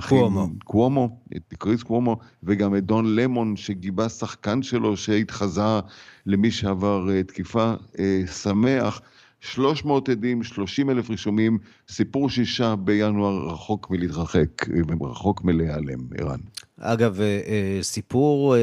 קוומו. 0.07 0.47
קוומו, 0.63 1.17
את 1.35 1.53
קריס 1.57 1.83
קוומו, 1.83 2.17
וגם 2.43 2.75
את 2.75 2.83
דון 2.83 3.15
למון 3.15 3.55
שגיבה 3.55 4.09
שחקן 4.09 4.61
שלו 4.61 4.97
שהתחזה 4.97 5.79
למי 6.25 6.51
שעבר 6.51 7.11
אה, 7.11 7.23
תקיפה. 7.23 7.73
אה, 7.99 8.21
שמח. 8.27 9.01
300 9.39 10.09
עדים, 10.09 10.43
30 10.43 10.89
אלף 10.89 11.09
רישומים, 11.09 11.57
סיפור 11.89 12.29
שישה 12.29 12.75
בינואר 12.75 13.53
רחוק 13.53 13.89
מלהתרחק, 13.89 14.67
רחוק 15.01 15.43
מלהיעלם, 15.43 15.99
ערן. 16.17 16.39
אגב, 16.85 17.21
אה, 17.21 17.27
סיפור 17.81 18.55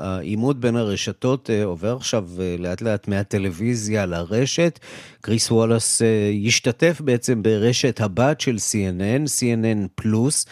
העימות 0.00 0.60
בין 0.60 0.76
הרשתות 0.76 1.50
עובר 1.64 1.96
עכשיו 1.96 2.28
לאט 2.58 2.82
לאט 2.82 3.08
מהטלוויזיה 3.08 4.06
לרשת. 4.06 4.78
קריס 5.20 5.50
וואלאס 5.50 6.02
ישתתף 6.32 7.00
בעצם 7.04 7.42
ברשת 7.42 8.00
הבת 8.00 8.40
של 8.40 8.56
CNN, 8.56 9.26
CNN 9.26 9.88
פלוס. 9.94 10.46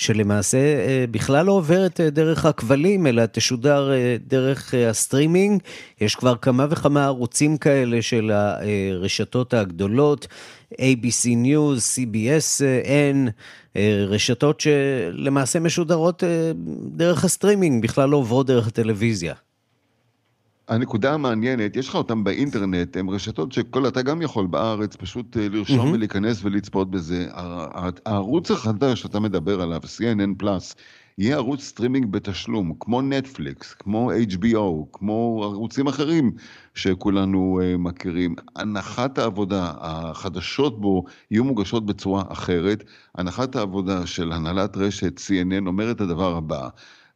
שלמעשה 0.00 0.58
אה, 0.58 1.04
בכלל 1.10 1.46
לא 1.46 1.52
עוברת 1.52 2.00
אה, 2.00 2.10
דרך 2.10 2.44
הכבלים, 2.44 3.06
אלא 3.06 3.22
תשודר 3.32 3.92
אה, 3.92 4.16
דרך 4.26 4.74
הסטרימינג. 4.90 5.62
יש 6.00 6.14
כבר 6.14 6.36
כמה 6.36 6.66
וכמה 6.70 7.04
ערוצים 7.04 7.56
כאלה 7.56 8.02
של 8.02 8.30
הרשתות 8.30 9.54
הגדולות, 9.54 10.26
ABC 10.72 11.26
News, 11.26 11.80
CBS 11.94 12.62
N, 12.86 13.30
רשתות 14.08 14.60
שלמעשה 14.60 15.60
משודרות 15.60 16.22
דרך 16.86 17.24
הסטרימינג, 17.24 17.82
בכלל 17.82 18.08
לא 18.08 18.16
עוברות 18.16 18.46
דרך 18.46 18.66
הטלוויזיה. 18.66 19.34
הנקודה 20.70 21.14
המעניינת, 21.14 21.76
יש 21.76 21.88
לך 21.88 21.94
אותם 21.94 22.24
באינטרנט, 22.24 22.96
הן 22.96 23.08
רשתות 23.08 23.52
שכל, 23.52 23.88
אתה 23.88 24.02
גם 24.02 24.22
יכול 24.22 24.46
בארץ 24.46 24.96
פשוט 24.96 25.36
אה, 25.36 25.48
לרשום 25.48 25.88
mm-hmm. 25.88 25.94
ולהיכנס 25.94 26.44
ולצפות 26.44 26.90
בזה. 26.90 27.26
הערוץ 28.06 28.50
החדש 28.50 29.00
שאתה 29.00 29.20
מדבר 29.20 29.60
עליו, 29.62 29.80
CNN 29.84 30.34
Plus, 30.38 30.74
יהיה 31.18 31.36
ערוץ 31.36 31.62
סטרימינג 31.62 32.12
בתשלום, 32.12 32.72
כמו 32.80 33.02
נטפליקס, 33.02 33.74
כמו 33.74 34.12
HBO, 34.12 34.86
כמו 34.92 35.40
ערוצים 35.44 35.86
אחרים 35.86 36.32
שכולנו 36.74 37.60
אה, 37.62 37.78
מכירים. 37.78 38.34
הנחת 38.56 39.18
העבודה, 39.18 39.72
החדשות 39.80 40.80
בו 40.80 41.04
יהיו 41.30 41.44
מוגשות 41.44 41.86
בצורה 41.86 42.24
אחרת. 42.28 42.84
הנחת 43.14 43.56
העבודה 43.56 44.06
של 44.06 44.32
הנהלת 44.32 44.76
רשת 44.76 45.18
CNN 45.18 45.66
אומרת 45.66 45.96
את 45.96 46.00
הדבר 46.00 46.36
הבא, 46.36 46.68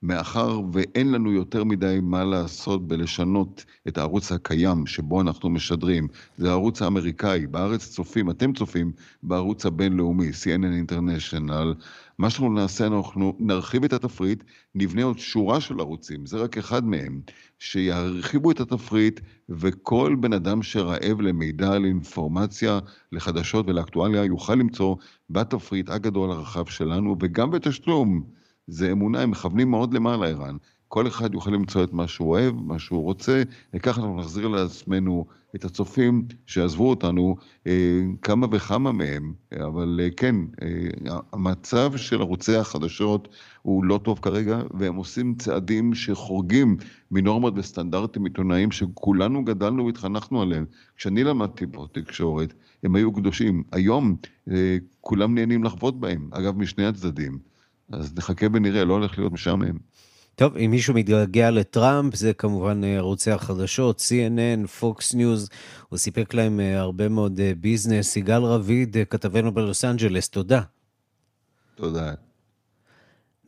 מאחר 0.04 0.60
ואין 0.72 1.12
לנו 1.12 1.32
יותר 1.32 1.64
מדי 1.64 1.98
מה 2.02 2.24
לעשות 2.24 2.88
בלשנות 2.88 3.64
את 3.88 3.98
הערוץ 3.98 4.32
הקיים 4.32 4.86
שבו 4.86 5.20
אנחנו 5.20 5.50
משדרים, 5.50 6.08
זה 6.36 6.48
הערוץ 6.50 6.82
האמריקאי, 6.82 7.46
בארץ 7.46 7.88
צופים, 7.88 8.30
אתם 8.30 8.52
צופים 8.52 8.92
בערוץ 9.22 9.66
הבינלאומי, 9.66 10.30
CNN 10.30 10.92
International, 10.92 11.84
מה 12.18 12.30
שאנחנו 12.30 12.52
נעשה, 12.52 12.86
אנחנו 12.86 13.36
נרחיב 13.38 13.84
את 13.84 13.92
התפריט, 13.92 14.44
נבנה 14.74 15.02
עוד 15.02 15.18
שורה 15.18 15.60
של 15.60 15.80
ערוצים, 15.80 16.26
זה 16.26 16.36
רק 16.36 16.58
אחד 16.58 16.84
מהם, 16.84 17.20
שירחיבו 17.58 18.50
את 18.50 18.60
התפריט, 18.60 19.20
וכל 19.48 20.16
בן 20.20 20.32
אדם 20.32 20.62
שרעב 20.62 21.20
למידע, 21.20 21.78
לאינפורמציה, 21.78 22.78
לחדשות 23.12 23.68
ולאקטואליה, 23.68 24.24
יוכל 24.24 24.54
למצוא 24.54 24.96
בתפריט 25.30 25.90
הגדול 25.90 26.30
הרחב 26.30 26.66
שלנו, 26.66 27.16
וגם 27.20 27.50
בתשלום. 27.50 28.43
זה 28.66 28.92
אמונה, 28.92 29.20
הם 29.20 29.30
מכוונים 29.30 29.70
מאוד 29.70 29.94
למעלה, 29.94 30.26
ערן. 30.26 30.56
כל 30.88 31.06
אחד 31.06 31.34
יוכל 31.34 31.50
למצוא 31.50 31.84
את 31.84 31.92
מה 31.92 32.08
שהוא 32.08 32.30
אוהב, 32.30 32.54
מה 32.54 32.78
שהוא 32.78 33.02
רוצה, 33.02 33.42
וככה 33.74 34.00
אנחנו 34.00 34.16
נחזיר 34.16 34.48
לעצמנו 34.48 35.26
את 35.54 35.64
הצופים 35.64 36.26
שעזבו 36.46 36.90
אותנו, 36.90 37.36
אה, 37.66 38.00
כמה 38.22 38.46
וכמה 38.52 38.92
מהם, 38.92 39.32
אבל 39.64 40.00
אה, 40.02 40.08
כן, 40.16 40.36
אה, 40.62 41.18
המצב 41.32 41.96
של 41.96 42.20
ערוצי 42.20 42.56
החדשות 42.56 43.28
הוא 43.62 43.84
לא 43.84 44.00
טוב 44.04 44.18
כרגע, 44.22 44.62
והם 44.70 44.94
עושים 44.94 45.34
צעדים 45.34 45.94
שחורגים 45.94 46.76
מנורמות 47.10 47.54
וסטנדרטים 47.56 48.24
עיתונאיים 48.24 48.70
שכולנו 48.70 49.44
גדלנו 49.44 49.86
והתחנכנו 49.86 50.42
עליהם. 50.42 50.64
כשאני 50.96 51.24
למדתי 51.24 51.66
פה 51.72 51.86
תקשורת, 51.92 52.54
הם 52.82 52.96
היו 52.96 53.12
קדושים. 53.12 53.62
היום 53.72 54.16
כולם 55.00 55.34
נהנים 55.34 55.64
לחבוט 55.64 56.00
בהם, 56.00 56.28
אגב, 56.32 56.58
משני 56.58 56.86
הצדדים. 56.86 57.53
אז 57.92 58.14
נחכה 58.16 58.46
ונראה, 58.52 58.84
לא 58.84 58.92
הולך 58.92 59.18
להיות 59.18 59.32
משעמם. 59.32 59.78
טוב, 60.34 60.56
אם 60.56 60.70
מישהו 60.70 60.94
מתגעגע 60.94 61.50
לטראמפ, 61.50 62.14
זה 62.14 62.32
כמובן 62.32 62.84
אה, 62.84 62.96
ערוצי 62.96 63.30
החדשות, 63.30 64.00
CNN, 64.00 64.80
Fox 64.80 65.14
News, 65.14 65.52
הוא 65.88 65.98
סיפק 65.98 66.34
להם 66.34 66.60
אה, 66.60 66.80
הרבה 66.80 67.08
מאוד 67.08 67.40
אה, 67.40 67.52
ביזנס. 67.60 68.16
יגאל 68.16 68.42
רביד, 68.42 68.96
כתבנו 69.10 69.54
בלוס 69.54 69.84
אנג'לס, 69.84 70.28
תודה. 70.28 70.60
תודה. 71.74 72.14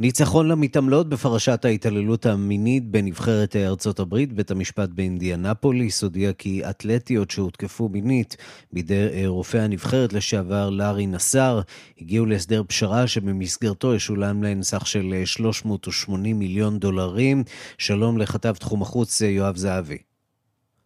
ניצחון 0.00 0.48
למתעמלות 0.48 1.08
בפרשת 1.08 1.64
ההתעללות 1.64 2.26
המינית 2.26 2.84
בנבחרת 2.84 3.56
ארצות 3.56 3.98
הברית. 3.98 4.32
בית 4.32 4.50
המשפט 4.50 4.88
באינדיאנפוליס 4.88 6.02
הודיע 6.02 6.32
כי 6.32 6.62
אתלטיות 6.70 7.30
שהותקפו 7.30 7.88
מינית 7.88 8.36
בידי 8.72 9.26
רופא 9.26 9.58
הנבחרת 9.58 10.12
לשעבר 10.12 10.70
לארי 10.70 11.06
נסאר 11.06 11.60
הגיעו 12.00 12.26
להסדר 12.26 12.62
פשרה 12.68 13.06
שבמסגרתו 13.06 13.94
ישולם 13.94 14.42
להן 14.42 14.62
סך 14.62 14.86
של 14.86 15.12
380 15.24 16.38
מיליון 16.38 16.78
דולרים. 16.78 17.42
שלום 17.78 18.18
לכתב 18.18 18.52
תחום 18.52 18.82
החוץ 18.82 19.20
יואב 19.20 19.56
זהבי. 19.56 19.98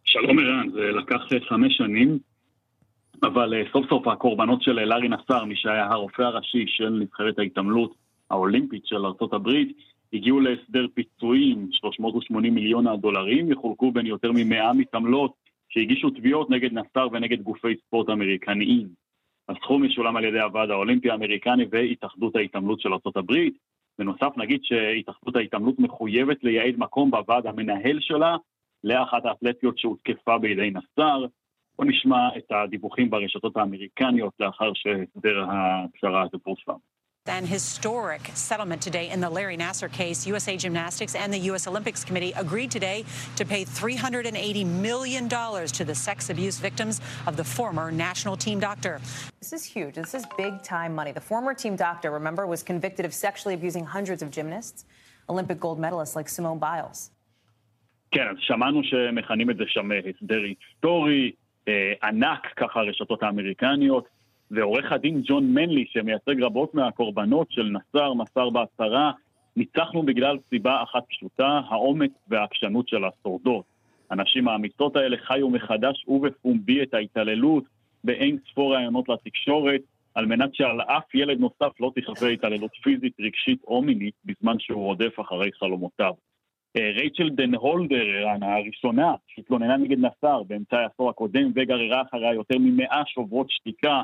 שלום 0.03 0.39
ערן, 0.39 0.69
זה 0.73 0.81
לקח 0.81 1.21
חמש 1.49 1.77
שנים, 1.77 2.19
אבל 3.23 3.53
סוף 3.73 3.85
סוף 3.89 4.07
הקורבנות 4.07 4.61
של 4.61 4.71
לארי 4.71 5.09
נסאר, 5.09 5.45
מי 5.45 5.55
שהיה 5.55 5.85
הרופא 5.85 6.21
הראשי 6.21 6.65
של 6.67 6.89
נבחרת 6.89 7.39
ההתעמלות, 7.39 8.10
האולימפית 8.31 8.85
של 8.85 9.05
הברית, 9.33 9.77
הגיעו 10.13 10.39
להסדר 10.39 10.85
פיצויים, 10.93 11.67
380 11.71 12.55
מיליון 12.55 12.87
הדולרים, 12.87 13.51
יחולקו 13.51 13.91
בין 13.91 14.05
יותר 14.05 14.31
מ-100 14.31 14.73
מתעמלות 14.73 15.33
שהגישו 15.69 16.09
תביעות 16.09 16.49
נגד 16.49 16.73
נסר 16.73 17.07
ונגד 17.11 17.41
גופי 17.41 17.75
ספורט 17.85 18.09
אמריקניים. 18.09 18.87
הסכום 19.49 19.85
ישולם 19.85 20.15
על 20.15 20.25
ידי 20.25 20.39
הוועד 20.39 20.69
האולימפי 20.69 21.09
האמריקני 21.09 21.65
והתאחדות 21.71 22.35
ההתעמלות 22.35 22.81
של 22.81 22.93
ארה"ב. 22.93 23.33
בנוסף 23.99 24.37
נגיד 24.37 24.59
שהתאחדות 24.63 25.35
ההתעמלות 25.35 25.79
מחויבת 25.79 26.43
לייעד 26.43 26.75
מקום 26.77 27.11
בוועד 27.11 27.47
המנהל 27.47 27.97
שלה 27.99 28.37
לאחת 28.83 29.25
האתלטיות 29.25 29.77
שהותקפה 29.77 30.37
בידי 30.37 30.71
נסר. 30.71 31.25
בוא 31.77 31.85
נשמע 31.85 32.37
את 32.37 32.51
הדיווחים 32.51 33.09
ברשתות 33.09 33.57
האמריקניות 33.57 34.33
לאחר 34.39 34.71
שהסדר 34.73 35.45
הפשרה 35.49 36.21
הזה 36.21 36.37
פורסם. 36.43 36.79
An 37.28 37.44
historic 37.44 38.30
settlement 38.34 38.80
today 38.80 39.10
in 39.10 39.20
the 39.20 39.28
Larry 39.28 39.56
Nasser 39.56 39.88
case. 39.88 40.26
USA 40.26 40.56
Gymnastics 40.56 41.14
and 41.16 41.34
the 41.34 41.38
U.S. 41.50 41.66
Olympics 41.66 42.04
Committee 42.04 42.32
agreed 42.36 42.70
today 42.70 43.04
to 43.34 43.44
pay 43.44 43.64
$380 43.64 44.64
million 44.64 45.28
to 45.28 45.84
the 45.84 45.94
sex 45.94 46.30
abuse 46.30 46.58
victims 46.58 47.00
of 47.26 47.36
the 47.36 47.42
former 47.44 47.90
national 47.90 48.36
team 48.36 48.60
doctor. 48.60 49.00
This 49.40 49.52
is 49.52 49.64
huge. 49.64 49.96
This 49.96 50.14
is 50.14 50.24
big 50.38 50.62
time 50.62 50.94
money. 50.94 51.10
The 51.12 51.20
former 51.20 51.52
team 51.52 51.74
doctor, 51.74 52.10
remember, 52.12 52.46
was 52.46 52.62
convicted 52.62 53.04
of 53.04 53.12
sexually 53.12 53.54
abusing 53.54 53.84
hundreds 53.84 54.22
of 54.22 54.30
gymnasts, 54.30 54.84
Olympic 55.28 55.58
gold 55.58 55.80
medalists 55.80 56.14
like 56.14 56.28
Simone 56.28 56.60
Biles. 56.60 57.10
כן, 58.10 58.28
אז 58.30 58.36
שמענו 58.40 58.80
שמכנים 58.84 59.50
את 59.50 59.56
זה 59.56 59.64
שם 59.66 59.90
הסדר 59.92 60.42
היסטורי, 60.42 61.32
אה, 61.68 61.92
ענק, 62.02 62.46
ככה 62.56 62.80
הרשתות 62.80 63.22
האמריקניות. 63.22 64.08
ועורך 64.51 64.91
הדין 64.91 65.21
ג'ון 65.25 65.53
מנלי, 65.53 65.85
שמייצג 65.87 66.41
רבות 66.41 66.75
מהקורבנות 66.75 67.51
של 67.51 67.63
נסר, 67.63 68.13
מסר 68.13 68.49
בהצהרה, 68.49 69.11
ניצחנו 69.55 70.03
בגלל 70.03 70.37
סיבה 70.49 70.83
אחת 70.83 71.03
פשוטה, 71.09 71.61
האומץ 71.69 72.11
והעקשנות 72.27 72.87
של 72.87 73.01
השורדות. 73.05 73.65
הנשים 74.09 74.47
האמיצות 74.47 74.95
האלה 74.95 75.17
חיו 75.17 75.49
מחדש 75.49 76.05
ובפומבי 76.07 76.83
את 76.83 76.93
ההתעללות 76.93 77.63
באין 78.03 78.37
ספור 78.51 78.73
רעיונות 78.73 79.09
לתקשורת, 79.09 79.81
על 80.15 80.25
מנת 80.25 80.55
שעל 80.55 80.81
אף 80.81 81.15
ילד 81.15 81.39
נוסף 81.39 81.71
לא 81.79 81.91
תחווה 81.95 82.29
התעללות 82.29 82.71
פיזית, 82.83 83.13
רגשית 83.19 83.63
או 83.67 83.81
מינית 83.81 84.13
בזמן 84.25 84.55
שהוא 84.59 84.83
רודף 84.83 85.19
אחרי 85.19 85.49
חלומותיו. 85.59 86.13
אה, 86.77 86.91
רייצ'ל 86.95 87.29
דן 87.29 87.55
הולדר, 87.55 88.27
הראשונה 88.41 89.13
שהתלוננה 89.27 89.77
נגד 89.77 89.97
נסר 89.99 90.43
באמצע 90.43 90.77
העשור 90.77 91.09
הקודם 91.09 91.51
וגררה 91.55 92.01
אחריה 92.01 92.33
יותר 92.33 92.57
ממאה 92.59 93.01
שוברות 93.05 93.47
שתיקה, 93.49 94.01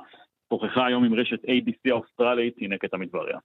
שוחחה 0.50 0.86
היום 0.86 1.04
עם 1.04 1.14
רשת 1.14 1.46
ABC 1.46 1.92
האוסטרלית, 1.92 2.56
הנה 2.62 2.78
קטע 2.78 2.98
מדבריה. 2.98 3.38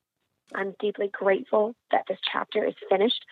I'm 0.55 0.73
deeply 0.85 1.09
grateful 1.23 1.65
that 1.93 2.05
this 2.09 2.21
chapter 2.33 2.61
is 2.71 2.77
finished. 2.91 3.23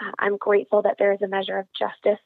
Uh, 0.00 0.12
I'm 0.24 0.36
grateful 0.46 0.80
that 0.86 0.96
there 0.98 1.12
is 1.16 1.22
a 1.22 1.28
measure 1.36 1.58
of 1.58 1.66
justice. 1.82 2.22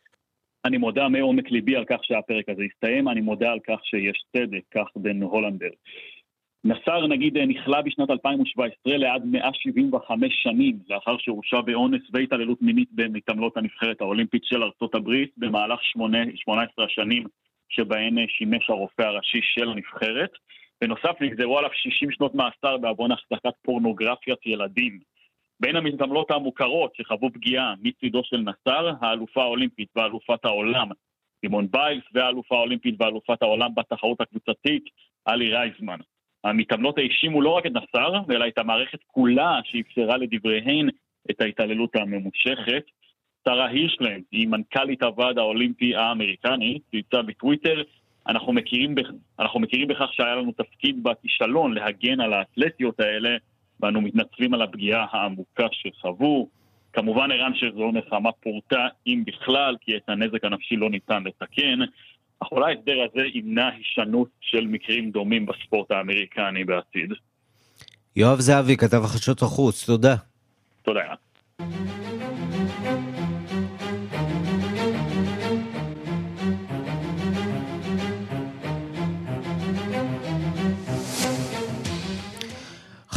אני 0.64 0.78
מודה 0.78 1.08
מעומק 1.08 1.50
ליבי 1.50 1.76
על 1.76 1.84
כך 1.84 2.04
שהפרק 2.04 2.48
הזה 2.48 2.62
הסתיים, 2.62 3.08
אני 3.08 3.20
מודה 3.20 3.52
על 3.52 3.58
כך 3.60 3.78
שיש 3.84 4.24
צדק, 4.32 4.62
כך 4.74 4.86
דן 4.96 5.22
הולנדר. 5.22 5.70
נסר 6.64 7.06
נגיד 7.06 7.38
נכלא 7.38 7.80
בשנת 7.80 8.10
2017 8.10 8.96
לעד 8.96 9.24
175 9.24 10.42
שנים 10.42 10.78
לאחר 10.88 11.16
שהורשע 11.18 11.60
באונס 11.60 12.02
והתעללות 12.12 12.62
מינית 12.62 12.88
במתעמלות 12.92 13.56
הנבחרת 13.56 14.00
האולימפית 14.00 14.44
של 14.44 14.62
ארצות 14.62 14.94
הברית 14.94 15.30
במהלך 15.36 15.78
18 15.82 16.84
השנים 16.84 17.24
שבהן 17.68 18.16
שימש 18.28 18.70
הרופא 18.70 19.02
הראשי 19.02 19.40
של 19.42 19.68
הנבחרת. 19.68 20.30
בנוסף 20.80 21.20
נגזרו 21.20 21.58
עליו 21.58 21.70
60 21.72 22.10
שנות 22.10 22.34
מאסר 22.34 22.76
בעוון 22.76 23.12
החזקת 23.12 23.54
פורנוגרפיית 23.62 24.46
ילדים. 24.46 24.98
בין 25.60 25.76
המתעמלות 25.76 26.30
המוכרות 26.30 26.94
שחוו 26.94 27.32
פגיעה 27.32 27.74
מצידו 27.82 28.20
של 28.24 28.36
נסר, 28.36 28.90
האלופה 29.00 29.42
האולימפית 29.42 29.88
ואלופת 29.96 30.44
העולם, 30.44 30.88
רימון 31.44 31.66
ביילס, 31.70 32.04
והאלופה 32.14 32.56
האולימפית 32.56 32.94
ואלופת 32.98 33.42
העולם 33.42 33.74
בתחרות 33.74 34.20
הקבוצתית, 34.20 34.84
עלי 35.24 35.50
רייזמן. 35.52 35.98
המתעמלות 36.44 36.98
האשימו 36.98 37.42
לא 37.42 37.50
רק 37.50 37.66
את 37.66 37.72
נסר, 37.72 38.12
אלא 38.30 38.48
את 38.48 38.58
המערכת 38.58 38.98
כולה 39.06 39.60
שאפשרה 39.64 40.16
לדבריהן 40.16 40.88
את 41.30 41.40
ההתעללות 41.40 41.96
הממושכת. 41.96 42.84
שרה 43.48 43.66
הירשלנד 43.66 44.22
היא 44.32 44.48
מנכ"לית 44.48 45.02
הוועד 45.02 45.38
האולימפי 45.38 45.96
האמריקני, 45.96 46.78
צייצה 46.90 47.22
בטוויטר, 47.22 47.82
אנחנו 48.28 48.52
מכירים. 48.52 48.94
אנחנו 49.40 49.60
מכירים 49.60 49.88
בכך 49.88 50.12
שהיה 50.12 50.34
לנו 50.34 50.52
תפקיד 50.52 51.02
בכישלון 51.02 51.74
להגן 51.74 52.20
על 52.20 52.32
האתלטיות 52.32 53.00
האלה, 53.00 53.36
ואנו 53.80 54.00
מתנצלים 54.00 54.54
על 54.54 54.62
הפגיעה 54.62 55.06
העמוקה 55.10 55.66
שחוו. 55.72 56.48
כמובן 56.92 57.30
ערן 57.32 57.52
שזו 57.54 57.92
נחמה 57.92 58.32
פורטה, 58.32 58.86
אם 59.06 59.22
בכלל, 59.26 59.76
כי 59.80 59.96
את 59.96 60.08
הנזק 60.08 60.44
הנפשי 60.44 60.76
לא 60.76 60.90
ניתן 60.90 61.22
לתקן, 61.24 61.78
אך 62.40 62.52
אולי 62.52 62.74
ההסדר 62.74 63.06
הזה 63.10 63.26
ימנע 63.34 63.68
הישנות 63.68 64.28
של 64.40 64.66
מקרים 64.66 65.10
דומים 65.10 65.46
בספורט 65.46 65.90
האמריקני 65.90 66.64
בעתיד. 66.64 67.12
יואב 68.16 68.40
זהבי, 68.40 68.76
כתב 68.76 69.04
החדשות 69.04 69.42
החוץ, 69.42 69.86
תודה. 69.86 70.14
תודה. 70.82 71.14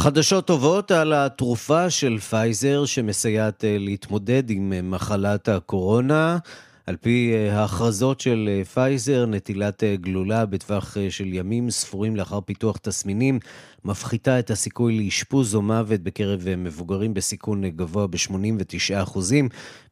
חדשות 0.02 0.46
טובות 0.46 0.90
על 0.90 1.12
התרופה 1.12 1.90
של 1.90 2.18
פייזר 2.18 2.84
שמסייעת 2.84 3.64
אה, 3.64 3.76
להתמודד 3.78 4.50
עם 4.50 4.72
אה, 4.72 4.82
מחלת 4.82 5.48
הקורונה. 5.48 6.38
על 6.86 6.96
פי 6.96 7.32
אה, 7.34 7.60
ההכרזות 7.60 8.20
של 8.20 8.62
פייזר, 8.74 9.26
נטילת 9.26 9.82
גלולה 9.94 10.46
בטווח 10.46 10.96
של 11.10 11.32
ימים 11.32 11.70
ספורים 11.70 12.16
לאחר 12.16 12.40
פיתוח 12.40 12.76
תסמינים 12.76 13.38
מפחיתה 13.84 14.38
את 14.38 14.50
הסיכוי 14.50 15.04
לאשפוז 15.04 15.54
או 15.54 15.62
מוות 15.62 16.00
בקרב 16.00 16.44
מבוגרים 16.56 17.14
בסיכון 17.14 17.68
גבוה 17.68 18.06
ב-89%. 18.06 19.18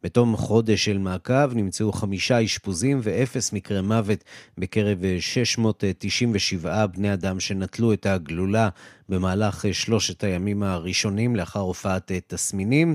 בתום 0.03 0.37
חודש 0.37 0.85
של 0.85 0.98
מעקב 0.98 1.55
נמצאו 1.55 1.92
חמישה 1.92 2.44
אשפוזים 2.44 3.00
ואפס 3.03 3.53
מקרי 3.53 3.81
מוות 3.81 4.24
בקרב 4.59 4.98
697 5.20 6.87
בני 6.87 7.12
אדם 7.12 7.40
שנטלו 7.40 7.92
את 7.92 8.07
הגלולה 8.07 8.68
במהלך 9.09 9.64
שלושת 9.72 10.24
הימים 10.24 10.62
הראשונים 10.62 11.37
לאחר 11.37 11.61
הופעת 11.61 12.12
תסמינים. 12.26 12.94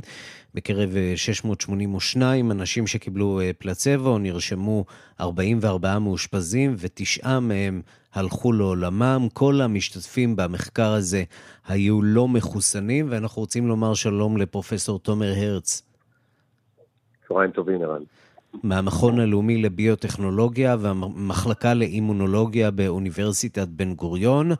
בקרב 0.54 0.90
682 1.16 2.52
אנשים 2.52 2.88
שקיבלו 2.88 3.42
פלצבו 3.58 4.18
נרשמו 4.18 4.86
44 5.20 6.00
מאושפזים 6.00 6.76
ותשעה 6.78 7.40
מהם 7.40 7.82
הלכו 8.16 8.54
לעולמם. 8.54 9.28
כל 9.34 9.62
המשתתפים 9.62 10.36
במחקר 10.36 10.94
הזה 10.94 11.24
היו 11.68 12.02
לא 12.02 12.28
מחוסנים, 12.28 13.08
ואנחנו 13.10 13.40
רוצים 13.42 13.68
לומר 13.68 13.94
שלום 13.94 14.38
לפרופסור 14.38 15.00
תומר 15.00 15.34
הרץ. 15.38 15.82
צהריים 17.28 17.52
טובים, 17.52 17.82
ערן. 17.82 18.02
מהמכון 18.64 19.20
הלאומי 19.20 19.62
לביוטכנולוגיה 19.62 20.76
והמחלקה 20.80 21.74
לאימונולוגיה 21.74 22.72
באוניברסיטת 22.72 23.68
בן 23.68 23.94
גוריון. 23.94 24.52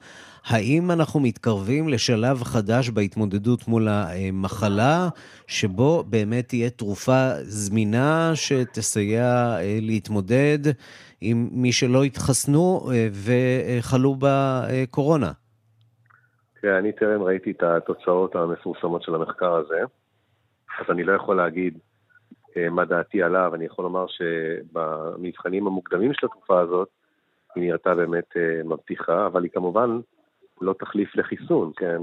האם 0.46 0.92
אנחנו 0.92 1.20
מתקרבים 1.20 1.90
לשלב 1.90 2.44
חדש 2.44 2.90
בהתמודדות 2.90 3.68
מול 3.68 3.88
המחלה, 3.88 5.10
שבו 5.48 6.04
באמת 6.04 6.48
תהיה 6.48 6.70
תרופה 6.70 7.30
זמינה 7.42 8.32
שתסייע 8.36 9.56
אה, 9.60 9.78
להתמודד 9.82 10.60
עם 11.22 11.50
מי 11.52 11.72
שלא 11.72 12.04
התחסנו 12.04 12.90
אה, 12.92 13.08
וחלו 13.12 14.16
בקורונה? 14.20 15.32
תראה, 16.62 16.78
אני 16.78 16.92
טרם 16.92 17.22
ראיתי 17.22 17.52
את 17.52 17.64
התוצאות 17.64 18.36
המפורסמות 18.36 19.04
של 19.04 19.16
המחקר 19.16 19.54
הזה, 19.54 19.80
אז 20.80 20.86
אני 20.90 21.04
לא 21.04 21.14
יכול 21.14 21.38
להגיד 21.38 21.78
מה 22.72 22.86
דעתי 22.86 23.24
עליו. 23.24 23.56
אני 23.56 23.66
יכול 23.66 23.86
לומר 23.86 24.06
שבמבחנים 24.08 25.68
המוקדמים 25.68 26.14
של 26.14 26.26
התרופה 26.26 26.60
הזאת, 26.60 26.90
היא 27.56 27.64
נראתה 27.64 27.96
באמת 27.96 28.38
מבטיחה, 28.66 29.26
אבל 29.26 29.44
היא 29.44 29.52
כמובן 29.52 30.00
לא 30.62 30.74
תחליף 30.80 31.16
לחיסון, 31.16 31.72
כן? 31.76 32.02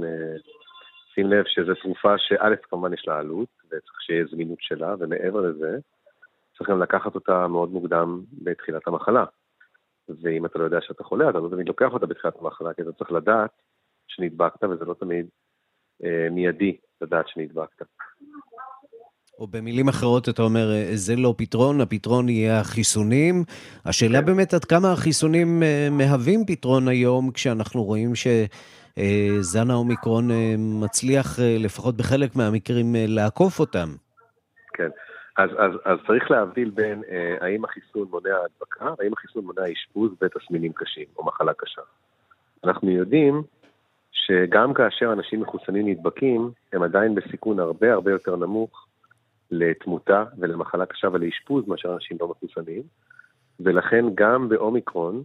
שים 1.14 1.26
לב 1.26 1.44
שזו 1.46 1.74
תרופה 1.74 2.18
שא', 2.18 2.56
כמובן 2.62 2.92
יש 2.94 3.08
לה 3.08 3.18
עלות, 3.18 3.48
וצריך 3.66 4.02
שיהיה 4.02 4.24
זמינות 4.30 4.58
שלה, 4.60 4.94
ומעבר 4.98 5.40
לזה, 5.40 5.78
צריך 6.58 6.70
גם 6.70 6.82
לקחת 6.82 7.14
אותה 7.14 7.48
מאוד 7.48 7.70
מוקדם 7.70 8.22
בתחילת 8.42 8.88
המחלה. 8.88 9.24
ואם 10.22 10.46
אתה 10.46 10.58
לא 10.58 10.64
יודע 10.64 10.80
שאתה 10.80 11.04
חולה, 11.04 11.30
אתה 11.30 11.38
לא 11.38 11.48
תמיד 11.48 11.68
לוקח 11.68 11.92
אותה 11.92 12.06
בתחילת 12.06 12.34
המחלה, 12.40 12.74
כי 12.74 12.82
אתה 12.82 12.92
צריך 12.92 13.12
לדעת 13.12 13.50
שנדבקת, 14.08 14.64
וזה 14.64 14.84
לא 14.84 14.94
תמיד 14.94 15.26
אה, 16.04 16.28
מיידי 16.30 16.76
לדעת 17.00 17.28
שנדבקת. 17.28 17.86
או 19.42 19.46
במילים 19.46 19.88
אחרות 19.88 20.28
אתה 20.28 20.42
אומר, 20.42 20.72
אה, 20.72 20.90
זה 20.94 21.16
לא 21.16 21.34
פתרון, 21.36 21.80
הפתרון 21.80 22.28
יהיה 22.28 22.60
החיסונים. 22.60 23.44
השאלה 23.84 24.18
כן. 24.20 24.26
באמת 24.26 24.54
עד 24.54 24.64
כמה 24.64 24.92
החיסונים 24.92 25.62
אה, 25.62 25.88
מהווים 25.90 26.44
פתרון 26.46 26.88
היום, 26.88 27.30
כשאנחנו 27.30 27.84
רואים 27.84 28.14
ש... 28.14 28.26
זן 29.40 29.70
האומיקרון 29.70 30.28
מצליח 30.84 31.38
לפחות 31.58 31.96
בחלק 31.96 32.36
מהמקרים 32.36 32.94
לעקוף 32.98 33.60
אותם. 33.60 33.88
כן. 34.72 34.88
אז, 35.36 35.50
אז, 35.58 35.72
אז 35.84 35.98
צריך 36.06 36.30
להבדיל 36.30 36.70
בין 36.70 37.02
אה, 37.10 37.36
האם 37.40 37.64
החיסון 37.64 38.08
מונע 38.10 38.36
הדבקה, 38.44 38.94
והאם 38.98 39.12
החיסון 39.12 39.44
מונע 39.44 39.62
אשפוז 39.72 40.10
ותסמינים 40.22 40.72
קשים 40.72 41.06
או 41.16 41.26
מחלה 41.26 41.52
קשה. 41.56 41.82
אנחנו 42.64 42.90
יודעים 42.90 43.42
שגם 44.12 44.74
כאשר 44.74 45.12
אנשים 45.12 45.40
מחוסנים 45.40 45.88
נדבקים, 45.88 46.50
הם 46.72 46.82
עדיין 46.82 47.14
בסיכון 47.14 47.60
הרבה 47.60 47.92
הרבה 47.92 48.10
יותר 48.10 48.36
נמוך 48.36 48.86
לתמותה 49.52 50.24
ולמחלה 50.38 50.86
קשה 50.86 51.08
ולאשפוז 51.12 51.68
מאשר 51.68 51.94
אנשים 51.94 52.16
לא 52.20 52.28
מחוסנים, 52.28 52.82
ולכן 53.60 54.04
גם 54.14 54.48
באומיקרון, 54.48 55.22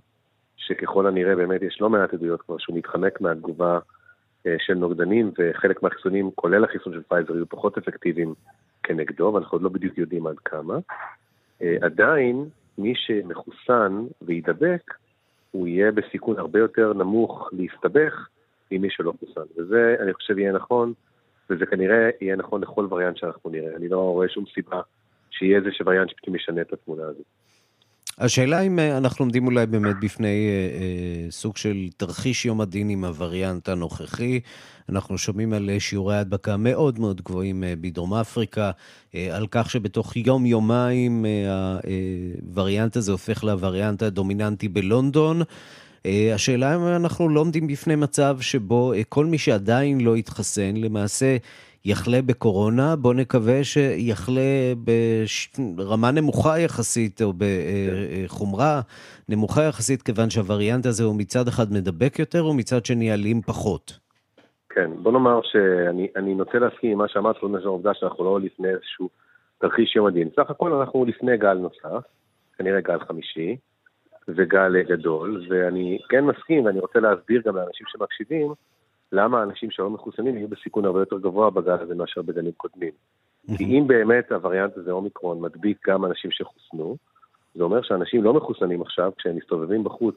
שככל 0.58 1.08
הנראה 1.08 1.36
באמת 1.36 1.62
יש 1.62 1.82
לא 1.82 1.90
מעט 1.90 2.14
עדויות 2.14 2.42
כבר 2.42 2.58
שהוא 2.58 2.78
מתחמק 2.78 3.22
מהתגובה 3.22 3.80
אה, 4.46 4.56
של 4.60 4.74
נוגדנים, 4.74 5.32
וחלק 5.40 5.84
מהחיסונים, 5.84 6.32
כולל 6.36 6.64
החיסון 6.64 6.94
של 6.94 7.02
פייזר, 7.08 7.34
יהיו 7.34 7.50
פחות 7.50 7.78
אפקטיביים 7.78 8.34
כנגדו, 8.84 9.32
ואנחנו 9.34 9.56
עוד 9.56 9.62
לא 9.62 9.70
בדיוק 9.70 9.98
יודעים 9.98 10.28
עד 10.28 10.40
כמה. 10.40 10.78
אה, 11.62 11.76
עדיין, 11.82 12.46
מי 12.78 12.94
שמחוסן 12.96 14.06
ויידבק, 14.22 14.94
הוא 15.52 15.68
יהיה 15.68 15.92
בסיכון 15.92 16.40
הרבה 16.40 16.60
יותר 16.60 16.94
נמוך 16.94 17.50
להסתבך 17.54 18.28
ממי 18.72 18.90
שלא 18.90 19.14
חוסן. 19.20 19.48
וזה, 19.58 19.96
אני 20.00 20.14
חושב, 20.14 20.38
יהיה 20.38 20.52
נכון, 20.52 20.94
וזה 21.50 21.66
כנראה 21.66 22.10
יהיה 22.22 22.36
נכון 22.36 22.62
לכל 22.62 22.88
וריאנט 22.90 23.18
שאנחנו 23.18 23.50
נראה. 23.50 23.76
אני 23.76 23.88
לא 23.88 24.00
רואה 24.00 24.30
שום 24.30 24.44
סיבה 24.54 24.82
שיהיה 25.32 25.58
איזה 25.58 25.70
וריאנט 25.86 26.10
שפתאום 26.10 26.36
ישנה 26.36 26.62
את 26.62 26.74
התמונה 26.74 27.04
הזאת. 27.04 27.26
השאלה 28.20 28.62
אם 28.62 28.80
אה, 28.80 28.98
אנחנו 28.98 29.24
עומדים 29.24 29.46
אולי 29.46 29.66
באמת 29.66 29.96
בפני 30.02 30.48
אה, 30.48 30.82
אה, 30.82 31.32
סוג 31.32 31.58
של 31.58 31.76
תרחיש 31.98 32.46
יום 32.46 32.62
הדין 32.62 32.90
עם 32.90 33.06
הווריאנט 33.06 33.70
הנוכחי. 33.70 34.40
אנחנו 34.90 35.18
שומעים 35.18 35.54
על 35.54 35.70
אה, 35.70 35.80
שיעורי 35.80 36.18
הדבקה 36.18 36.58
מאוד 36.58 37.00
מאוד 37.00 37.22
גבוהים 37.22 37.64
אה, 37.64 37.74
בדרום 37.82 38.14
אפריקה, 38.14 38.72
אה, 39.16 39.36
על 39.36 39.48
כך 39.52 39.70
שבתוך 39.70 40.16
יום-יומיים 40.16 41.26
אה, 41.26 41.80
הווריאנט 42.48 42.96
הזה 42.96 43.12
הופך 43.12 43.44
לווריאנט 43.44 44.04
הדומיננטי 44.04 44.68
בלונדון. 44.68 45.42
אה, 45.42 45.46
השאלה 46.06 46.76
אם 46.76 46.82
אנחנו 46.88 47.30
לא 47.30 47.40
עומדים 47.40 47.68
בפני 47.68 47.96
מצב 47.96 48.38
שבו 48.42 48.94
אה, 48.94 49.02
כל 49.10 49.26
מי 49.26 49.38
שעדיין 49.38 50.02
לא 50.02 50.16
התחסן, 50.16 50.76
למעשה 50.76 51.38
יחלה 51.86 52.22
בקורונה, 52.22 52.96
בואו 52.96 53.14
נקווה 53.14 53.64
שיחלה 53.64 54.42
ברמה 55.76 56.12
נמוכה 56.12 56.60
יחסית, 56.60 57.22
או 57.22 57.34
בחומרה 57.38 58.82
נמוכה 59.30 59.64
יחסית, 59.64 60.02
כיוון 60.02 60.30
שהווריאנט 60.30 60.86
הזה 60.86 61.04
הוא 61.04 61.16
מצד 61.16 61.48
אחד 61.48 61.74
מדבק 61.74 62.20
יותר, 62.20 62.46
ומצד 62.46 62.86
שני 62.86 63.14
אלים 63.14 63.42
פחות. 63.42 64.00
כן, 64.70 64.92
בוא 65.04 65.12
נאמר 65.12 65.40
שאני 65.44 66.36
נוטה 66.36 66.60
להסכים 66.60 66.92
עם 66.92 66.98
מה 66.98 67.08
שאמרת, 67.08 67.36
זאת 67.36 67.44
אומרת, 67.44 67.64
העובדה 67.64 67.94
שאנחנו 67.94 68.24
לא 68.24 68.40
לפני 68.42 68.68
איזשהו 68.68 69.10
תרחיש 69.60 69.96
יום 69.96 70.08
הדין. 70.08 70.30
סך 70.36 70.50
הכל 70.50 70.74
אנחנו 70.74 71.06
לפני 71.06 71.38
גל 71.38 71.54
נוסף, 71.54 72.08
כנראה 72.58 72.82
גל 72.82 73.00
חמישי, 73.00 73.56
וגל 74.28 74.82
גדול, 74.84 75.46
ואני 75.50 76.00
כן 76.10 76.26
מסכים, 76.26 76.66
ואני 76.66 76.80
רוצה 76.80 77.00
להסביר 77.00 77.42
גם 77.46 77.56
לאנשים 77.56 77.88
שמקשיבים, 77.90 78.54
למה 79.12 79.40
האנשים 79.40 79.72
שלא 79.72 79.90
מחוסנים 79.90 80.38
יהיו 80.38 80.48
בסיכון 80.48 80.86
הרבה 80.86 81.00
יותר 81.00 81.18
גבוה 81.18 81.50
בגל 81.50 81.72
הזה 81.72 81.96
מאשר 81.96 82.22
בגלים 82.22 82.52
קודמים. 82.58 82.92
כי 83.58 83.64
אם 83.64 83.88
באמת 83.88 84.32
הווריאנט 84.32 84.78
הזה, 84.78 84.92
אומיקרון, 84.92 85.42
מדביק 85.42 85.88
גם 85.88 86.06
אנשים 86.06 86.32
שחוסנו, 86.32 86.98
זה 87.56 87.64
אומר 87.64 87.82
שאנשים 87.82 88.24
לא 88.24 88.34
מחוסנים 88.34 88.82
עכשיו, 88.82 89.12
כשהם 89.18 89.36
מסתובבים 89.36 89.84
בחוץ 89.84 90.16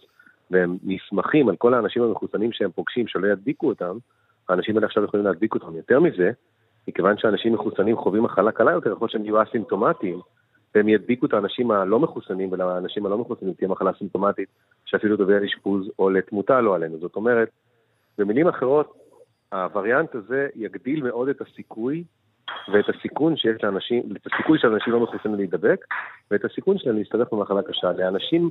והם 0.50 0.76
נסמכים 0.82 1.48
על 1.48 1.56
כל 1.56 1.74
האנשים 1.74 2.02
המחוסנים 2.02 2.52
שהם 2.52 2.70
פוגשים 2.70 3.06
שלא 3.06 3.26
ידביקו 3.26 3.68
אותם, 3.68 3.98
האנשים 4.48 4.76
האלה 4.76 4.86
עכשיו 4.86 5.04
יכולים 5.04 5.26
להדביק 5.26 5.54
אותם. 5.54 5.76
יותר 5.76 6.00
מזה, 6.00 6.30
מכיוון 6.88 7.18
שאנשים 7.18 7.52
מחוסנים 7.52 7.96
חווים 7.96 8.22
מחלה 8.22 8.52
קלה 8.52 8.72
יותר, 8.72 8.92
יכול 8.92 9.04
להיות 9.04 9.10
שהם 9.10 9.24
יהיו 9.24 9.42
אסימפטומטיים, 9.42 10.20
והם 10.74 10.88
ידביקו 10.88 11.26
את 11.26 11.32
האנשים 11.32 11.70
הלא 11.70 12.00
מחוסנים, 12.00 12.52
ולאנשים 12.52 13.06
הלא 13.06 13.18
מחוסנים 13.18 13.54
תהיה 13.54 13.68
מחלה 13.68 13.90
סימפטומטית, 13.98 14.48
שאפילו 14.84 15.16
תביא 15.16 15.34
לאשפוז 15.34 15.90
או 15.98 16.10
לתמותה 16.10 16.60
לא 16.60 16.74
עלינו. 16.74 16.98
זאת 16.98 17.16
אומרת, 17.16 17.48
במילים 18.18 18.48
אחרות, 18.48 18.96
הווריאנט 19.52 20.14
הזה 20.14 20.48
יגדיל 20.54 21.02
מאוד 21.02 21.28
את 21.28 21.40
הסיכוי 21.40 22.04
ואת 22.72 22.84
הסיכון 22.88 23.36
שיש 23.36 23.62
לאנשים, 23.62 24.02
את 24.16 24.26
הסיכוי 24.26 24.58
של 24.58 24.72
אנשים 24.72 24.92
לא 24.92 25.00
מחוסנים 25.00 25.34
להידבק, 25.34 25.84
ואת 26.30 26.44
הסיכון 26.44 26.78
שלהם 26.78 26.96
להסתבך 26.96 27.32
במחלה 27.32 27.62
קשה. 27.62 27.92
לאנשים 27.92 28.50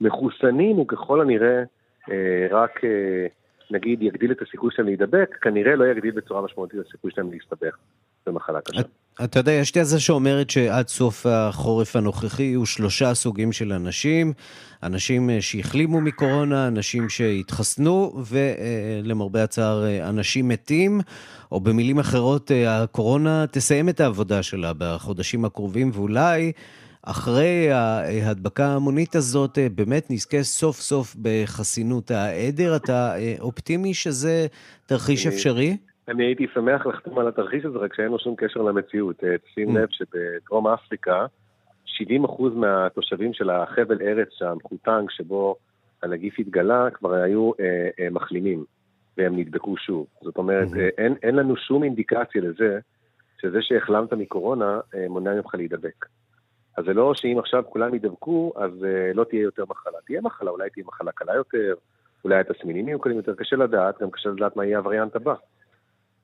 מחוסנים 0.00 0.76
הוא 0.76 0.88
ככל 0.88 1.20
הנראה 1.20 1.62
אה, 2.10 2.46
רק, 2.50 2.84
אה, 2.84 3.26
נגיד, 3.70 4.02
יגדיל 4.02 4.32
את 4.32 4.42
הסיכוי 4.42 4.70
שלהם 4.72 4.86
להידבק, 4.86 5.36
כנראה 5.40 5.76
לא 5.76 5.84
יגדיל 5.84 6.10
בצורה 6.10 6.42
משמעותית 6.42 6.80
את 6.80 6.86
הסיכוי 6.86 7.10
שלהם 7.10 7.30
להסתבך 7.30 7.76
במחלה 8.26 8.60
קשה. 8.60 8.82
אתה 9.24 9.40
יודע, 9.40 9.52
יש 9.52 9.70
תזה 9.70 10.00
שאומרת 10.00 10.50
שעד 10.50 10.88
סוף 10.88 11.26
החורף 11.26 11.96
הנוכחי 11.96 12.42
יהיו 12.42 12.66
שלושה 12.66 13.14
סוגים 13.14 13.52
של 13.52 13.72
אנשים, 13.72 14.32
אנשים 14.82 15.30
אה, 15.30 15.40
שהחלימו 15.40 16.00
מקורונה, 16.00 16.66
אנשים 16.66 17.08
שהתחסנו, 17.08 18.22
ולמרבה 18.26 19.42
הצער, 19.44 19.84
אה, 19.84 20.08
אנשים 20.08 20.48
מתים, 20.48 21.00
או 21.52 21.60
במילים 21.60 21.98
אחרות, 21.98 22.50
אה, 22.50 22.82
הקורונה 22.82 23.44
תסיים 23.50 23.88
את 23.88 24.00
העבודה 24.00 24.42
שלה 24.42 24.72
בחודשים 24.78 25.44
הקרובים, 25.44 25.90
ואולי... 25.94 26.52
אחרי 27.02 27.72
ההדבקה 27.72 28.66
ההמונית 28.66 29.14
הזאת, 29.14 29.58
באמת 29.74 30.10
נזכה 30.10 30.42
סוף 30.42 30.80
סוף 30.80 31.16
בחסינות 31.22 32.10
העדר. 32.10 32.76
אתה 32.76 33.14
אופטימי 33.40 33.94
שזה 33.94 34.46
תרחיש 34.86 35.26
אפשרי? 35.26 35.76
אני 36.10 36.24
הייתי 36.24 36.46
שמח 36.54 36.86
לחתום 36.86 37.18
על 37.18 37.28
התרחיש 37.28 37.64
הזה, 37.64 37.78
רק 37.78 37.94
שאין 37.94 38.08
לו 38.08 38.18
שום 38.18 38.34
קשר 38.36 38.62
למציאות. 38.62 39.24
אה, 39.24 39.34
שים 39.54 39.76
mm. 39.76 39.80
לב 39.80 39.88
שבדרום 39.90 40.66
אפריקה, 40.66 41.26
70% 41.86 42.42
מהתושבים 42.54 43.32
של 43.32 43.50
החבל 43.50 44.02
ארץ 44.02 44.28
שם, 44.30 44.56
חוטנג, 44.62 45.10
שבו 45.10 45.56
הנגיף 46.02 46.34
התגלה, 46.38 46.90
כבר 46.90 47.12
היו 47.12 47.50
אה, 47.60 47.88
אה, 48.00 48.10
מחלימים, 48.10 48.64
והם 49.16 49.38
נדבקו 49.38 49.76
שוב. 49.76 50.06
זאת 50.22 50.36
אומרת, 50.36 50.68
mm-hmm. 50.68 50.78
אה, 50.78 50.88
אין, 50.98 51.14
אין 51.22 51.36
לנו 51.36 51.56
שום 51.56 51.84
אינדיקציה 51.84 52.42
לזה 52.42 52.78
שזה 53.40 53.58
שהחלמת 53.60 54.12
מקורונה 54.12 54.80
אה, 54.94 55.06
מונע 55.08 55.34
ממך 55.34 55.54
להידבק. 55.54 56.06
אז 56.76 56.84
זה 56.84 56.94
לא 56.94 57.14
שאם 57.14 57.38
עכשיו 57.38 57.64
כולם 57.70 57.94
ידבקו, 57.94 58.52
אז 58.56 58.84
אה, 58.84 59.12
לא 59.14 59.24
תהיה 59.24 59.42
יותר 59.42 59.64
מחלה. 59.68 59.98
תהיה 60.06 60.20
מחלה, 60.20 60.50
אולי 60.50 60.70
תהיה 60.70 60.84
מחלה 60.86 61.12
קלה 61.12 61.34
יותר, 61.34 61.74
אולי 62.24 62.38
התסמינים 62.40 62.88
יהיו 62.88 62.98
קלים 62.98 63.16
יותר, 63.16 63.34
קשה 63.34 63.56
לדעת, 63.56 64.02
גם 64.02 64.10
קשה 64.10 64.28
לדעת 64.28 64.56
מה 64.56 64.64
יהיה 64.64 64.78
הווריאנט 64.78 65.16
הבא. 65.16 65.34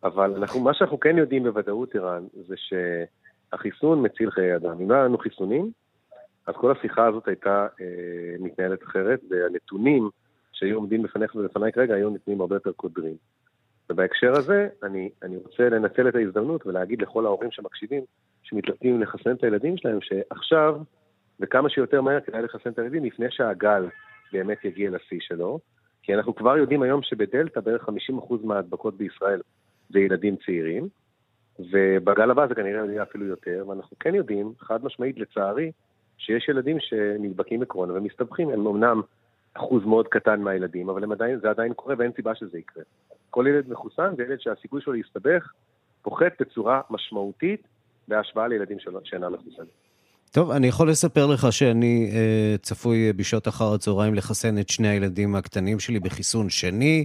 אבל 0.07 0.35
אנחנו, 0.37 0.61
מה 0.61 0.75
שאנחנו 0.75 1.01
כן 1.01 1.19
יודעים 1.19 1.43
בוודאות, 1.43 1.95
ערן, 1.95 2.25
זה 2.49 2.55
שהחיסון 2.57 4.07
מציל 4.07 4.31
חיי 4.31 4.57
אדם. 4.57 4.81
אם 4.81 4.91
לא 4.91 4.95
היה 4.95 5.05
לנו 5.05 5.19
חיסונים, 5.19 5.71
אז 6.47 6.55
כל 6.57 6.73
השיחה 6.73 7.07
הזאת 7.07 7.29
הייתה 7.29 7.67
אה, 7.81 8.37
מתנהלת 8.39 8.83
אחרת, 8.83 9.21
והנתונים 9.31 10.11
שהיו 10.53 10.77
עומדים 10.77 11.03
בפניך 11.03 11.35
ובפניי 11.35 11.73
כרגע 11.73 11.95
היו 11.95 12.11
נתונים 12.11 12.41
הרבה 12.41 12.57
יותר 12.57 12.73
קודרים. 12.73 13.15
ובהקשר 13.91 14.33
הזה, 14.33 14.69
אני, 14.83 15.11
אני 15.23 15.37
רוצה 15.37 15.69
לנצל 15.69 16.09
את 16.09 16.15
ההזדמנות 16.15 16.67
ולהגיד 16.67 17.03
לכל 17.03 17.27
ההורים 17.27 17.51
שמקשיבים, 17.51 18.03
שמתלבטים 18.43 19.03
לחסן 19.03 19.33
את 19.33 19.45
הילדים 19.45 19.77
שלהם, 19.77 19.99
שעכשיו, 20.01 20.81
וכמה 21.41 21.69
שיותר 21.69 22.01
מהר 22.01 22.21
כדאי 22.21 22.43
לחסן 22.43 22.71
את 22.71 22.79
הילדים 22.79 23.05
לפני 23.05 23.27
שהגל 23.31 23.89
באמת 24.33 24.65
יגיע 24.65 24.91
לשיא 24.91 25.19
שלו, 25.21 25.61
כי 26.03 26.15
אנחנו 26.15 26.35
כבר 26.35 26.57
יודעים 26.57 26.83
היום 26.83 27.03
שבדלתא 27.03 27.61
בערך 27.61 27.89
50% 27.89 27.93
מההדבקות 28.45 28.97
בישראל 28.97 29.41
זה 29.91 29.99
ילדים 29.99 30.37
צעירים, 30.47 30.89
ובגל 31.59 32.31
הבא 32.31 32.47
זה 32.47 32.55
כנראה 32.55 32.87
יהיה 32.87 33.03
אפילו 33.03 33.27
יותר, 33.27 33.65
ואנחנו 33.69 33.97
כן 34.01 34.15
יודעים, 34.15 34.53
חד 34.59 34.85
משמעית 34.85 35.19
לצערי, 35.19 35.73
שיש 36.19 36.49
ילדים 36.49 36.77
שנדבקים 36.81 37.61
בקורונה 37.61 37.93
ומסתבכים, 37.93 38.49
הם 38.51 38.67
אמנם 38.67 39.01
אחוז 39.55 39.85
מאוד 39.85 40.09
קטן 40.09 40.41
מהילדים, 40.41 40.89
אבל 40.89 41.13
עדיין, 41.13 41.39
זה 41.41 41.51
עדיין 41.51 41.73
קורה 41.75 41.95
ואין 41.99 42.11
סיבה 42.17 42.35
שזה 42.35 42.59
יקרה. 42.59 42.83
כל 43.31 43.47
ילד 43.49 43.69
מחוסן 43.69 44.15
זה 44.17 44.23
ילד 44.23 44.41
שהסיכוי 44.41 44.81
שלו 44.81 44.93
להסתבך 44.93 45.53
פוחת 46.03 46.33
בצורה 46.41 46.81
משמעותית 46.91 47.63
בהשוואה 48.09 48.49
לילדים 48.49 48.79
שאינם 49.05 49.33
מחוסנים. 49.33 49.69
טוב, 50.31 50.51
אני 50.51 50.67
יכול 50.67 50.91
לספר 50.91 51.27
לך 51.27 51.47
שאני 51.53 52.11
אה, 52.13 52.55
צפוי 52.63 53.13
בשעות 53.13 53.49
אחר 53.49 53.75
הצהריים 53.75 54.15
לחסן 54.15 54.59
את 54.59 54.69
שני 54.69 54.89
הילדים 54.89 55.35
הקטנים 55.35 55.79
שלי 55.79 56.01
בחיסון 56.01 56.51
שני. 56.51 57.05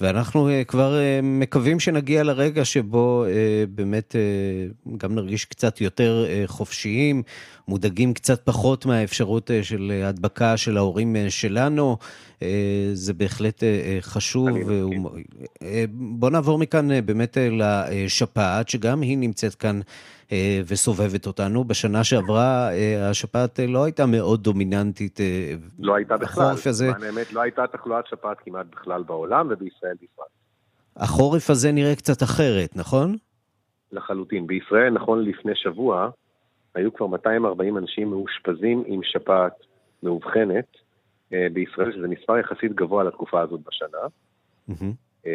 ואנחנו 0.00 0.48
uh, 0.48 0.64
כבר 0.64 0.94
uh, 0.94 1.24
מקווים 1.24 1.80
שנגיע 1.80 2.22
לרגע 2.22 2.64
שבו 2.64 3.24
uh, 3.24 3.66
באמת 3.70 4.16
גם 4.96 5.14
נרגיש 5.14 5.44
קצת 5.44 5.80
יותר 5.80 6.26
חופשיים, 6.46 7.22
מודאגים 7.68 8.14
קצת 8.14 8.40
פחות 8.44 8.86
מהאפשרות 8.86 9.50
של 9.62 10.02
הדבקה 10.04 10.56
של 10.56 10.76
ההורים 10.76 11.16
שלנו. 11.28 11.96
זה 12.92 13.14
בהחלט 13.14 13.62
חשוב. 14.00 14.48
בוא 15.92 16.30
נעבור 16.30 16.58
מכאן 16.58 17.06
באמת 17.06 17.36
לשפעת, 17.90 18.68
שגם 18.68 19.00
היא 19.00 19.18
נמצאת 19.18 19.54
כאן. 19.54 19.80
וסובבת 20.66 21.26
אותנו. 21.26 21.64
בשנה 21.64 22.04
שעברה 22.04 22.70
השפעת 23.10 23.60
לא 23.68 23.84
הייתה 23.84 24.06
מאוד 24.06 24.42
דומיננטית. 24.42 25.20
לא 25.78 25.94
הייתה 25.94 26.16
בכלל. 26.16 26.44
החורף 26.44 26.66
הזה... 26.66 26.90
האמת, 26.90 27.32
לא 27.32 27.40
הייתה 27.40 27.66
תחלואת 27.66 28.06
שפעת 28.06 28.36
כמעט 28.44 28.66
בכלל 28.72 29.02
בעולם, 29.02 29.48
ובישראל 29.50 29.94
בפרט. 29.94 30.26
החורף 30.96 31.50
הזה 31.50 31.72
נראה 31.72 31.96
קצת 31.96 32.22
אחרת, 32.22 32.76
נכון? 32.76 33.16
לחלוטין. 33.92 34.46
בישראל, 34.46 34.90
נכון 34.90 35.24
לפני 35.24 35.52
שבוע, 35.54 36.10
היו 36.74 36.94
כבר 36.94 37.06
240 37.06 37.78
אנשים 37.78 38.10
מאושפזים 38.10 38.84
עם 38.86 39.00
שפעת 39.02 39.52
מאובחנת 40.02 40.76
אה, 41.32 41.46
בישראל, 41.52 41.92
שזה 41.92 42.08
מספר 42.08 42.38
יחסית 42.38 42.72
גבוה 42.74 43.04
לתקופה 43.04 43.40
הזאת 43.40 43.60
בשנה. 43.66 43.98
Mm-hmm. 44.70 45.26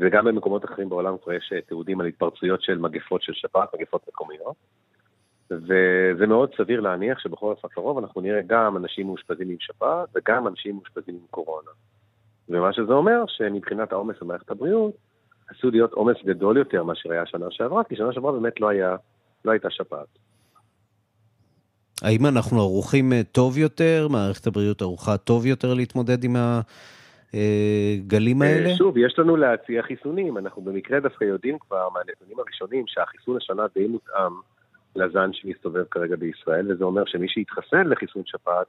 וגם 0.00 0.24
במקומות 0.24 0.64
אחרים 0.64 0.88
בעולם 0.88 1.14
כבר 1.22 1.32
יש 1.32 1.52
אה, 1.56 1.60
תיעודים 1.60 2.00
על 2.00 2.06
התפרצויות 2.06 2.62
של 2.62 2.78
מגפות 2.78 3.22
של 3.22 3.32
שפעת, 3.34 3.68
מגפות 3.74 4.08
מקומיות. 4.08 4.56
וזה 5.50 6.26
מאוד 6.26 6.50
סביר 6.56 6.80
להניח 6.80 7.18
שבחורף 7.18 7.64
הקרוב 7.64 7.98
אנחנו 7.98 8.20
נראה 8.20 8.40
גם 8.46 8.76
אנשים 8.76 9.06
מאושפזים 9.06 9.50
עם 9.50 9.56
שפעת 9.60 10.08
וגם 10.14 10.46
אנשים 10.48 10.74
מאושפזים 10.76 11.14
עם 11.14 11.26
קורונה. 11.30 11.70
ומה 12.48 12.72
שזה 12.72 12.92
אומר, 12.92 13.24
שמבחינת 13.28 13.92
העומס 13.92 14.16
במערכת 14.20 14.50
הבריאות, 14.50 14.94
עשוי 15.48 15.70
להיות 15.70 15.92
עומס 15.92 16.16
גדול 16.24 16.56
יותר 16.56 16.84
מאשר 16.84 17.12
היה 17.12 17.26
שנה 17.26 17.46
שעברה, 17.50 17.84
כי 17.84 17.96
שנה 17.96 18.12
שעברה 18.12 18.32
באמת 18.32 18.60
לא, 18.60 18.68
היה, 18.68 18.96
לא 19.44 19.50
הייתה 19.50 19.70
שפעת. 19.70 20.18
האם 22.02 22.26
אנחנו 22.26 22.60
ערוכים 22.60 23.12
אה, 23.12 23.20
טוב 23.32 23.58
יותר, 23.58 24.06
מערכת 24.10 24.46
הבריאות 24.46 24.82
ערוכה 24.82 25.16
טוב 25.16 25.46
יותר 25.46 25.74
להתמודד 25.74 26.24
עם 26.24 26.36
הגלים 27.34 28.42
אה, 28.42 28.48
האלה? 28.48 28.74
שוב, 28.74 28.98
יש 28.98 29.18
לנו 29.18 29.36
להציע 29.36 29.82
חיסונים. 29.82 30.38
אנחנו 30.38 30.62
במקרה 30.62 31.00
דווקא 31.00 31.24
יודעים 31.24 31.58
כבר 31.58 31.88
מהנתונים 31.88 32.38
הראשונים 32.38 32.84
שהחיסון 32.86 33.36
השנה 33.36 33.62
די 33.74 33.86
מותאם 33.86 34.32
לזן 34.96 35.32
שמסתובב 35.32 35.84
כרגע 35.90 36.16
בישראל, 36.16 36.72
וזה 36.72 36.84
אומר 36.84 37.04
שמי 37.06 37.28
שיתחסן 37.28 37.86
לחיסון 37.86 38.22
שפעת, 38.26 38.66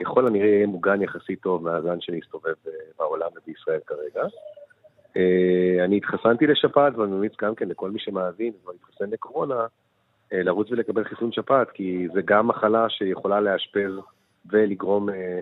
ככל 0.00 0.26
הנראה 0.26 0.46
יהיה 0.46 0.66
מוגן 0.66 1.02
יחסית 1.02 1.40
טוב 1.40 1.64
מהזן 1.64 2.00
שמסתובב 2.00 2.54
אה, 2.66 2.72
בעולם 2.98 3.28
ובישראל 3.36 3.80
כרגע. 3.86 4.26
אני 5.84 5.96
התחסנתי 5.96 6.46
לשפעת 6.46 6.96
ואני 6.96 7.12
ממליץ 7.12 7.32
גם 7.42 7.54
כן 7.54 7.68
לכל 7.68 7.90
מי 7.90 7.98
שמאזין 7.98 8.52
כבר 8.62 8.72
התחסן 8.72 9.10
לקורונה, 9.10 9.66
אה, 10.32 10.42
לרוץ 10.42 10.70
ולקבל 10.70 11.04
חיסון 11.04 11.32
שפעת, 11.32 11.70
כי 11.70 12.08
זה 12.14 12.20
גם 12.24 12.48
מחלה 12.48 12.88
שיכולה 12.88 13.40
לאשפז 13.40 13.92
ולגרום 14.50 15.08
אה, 15.08 15.14
אה, 15.14 15.38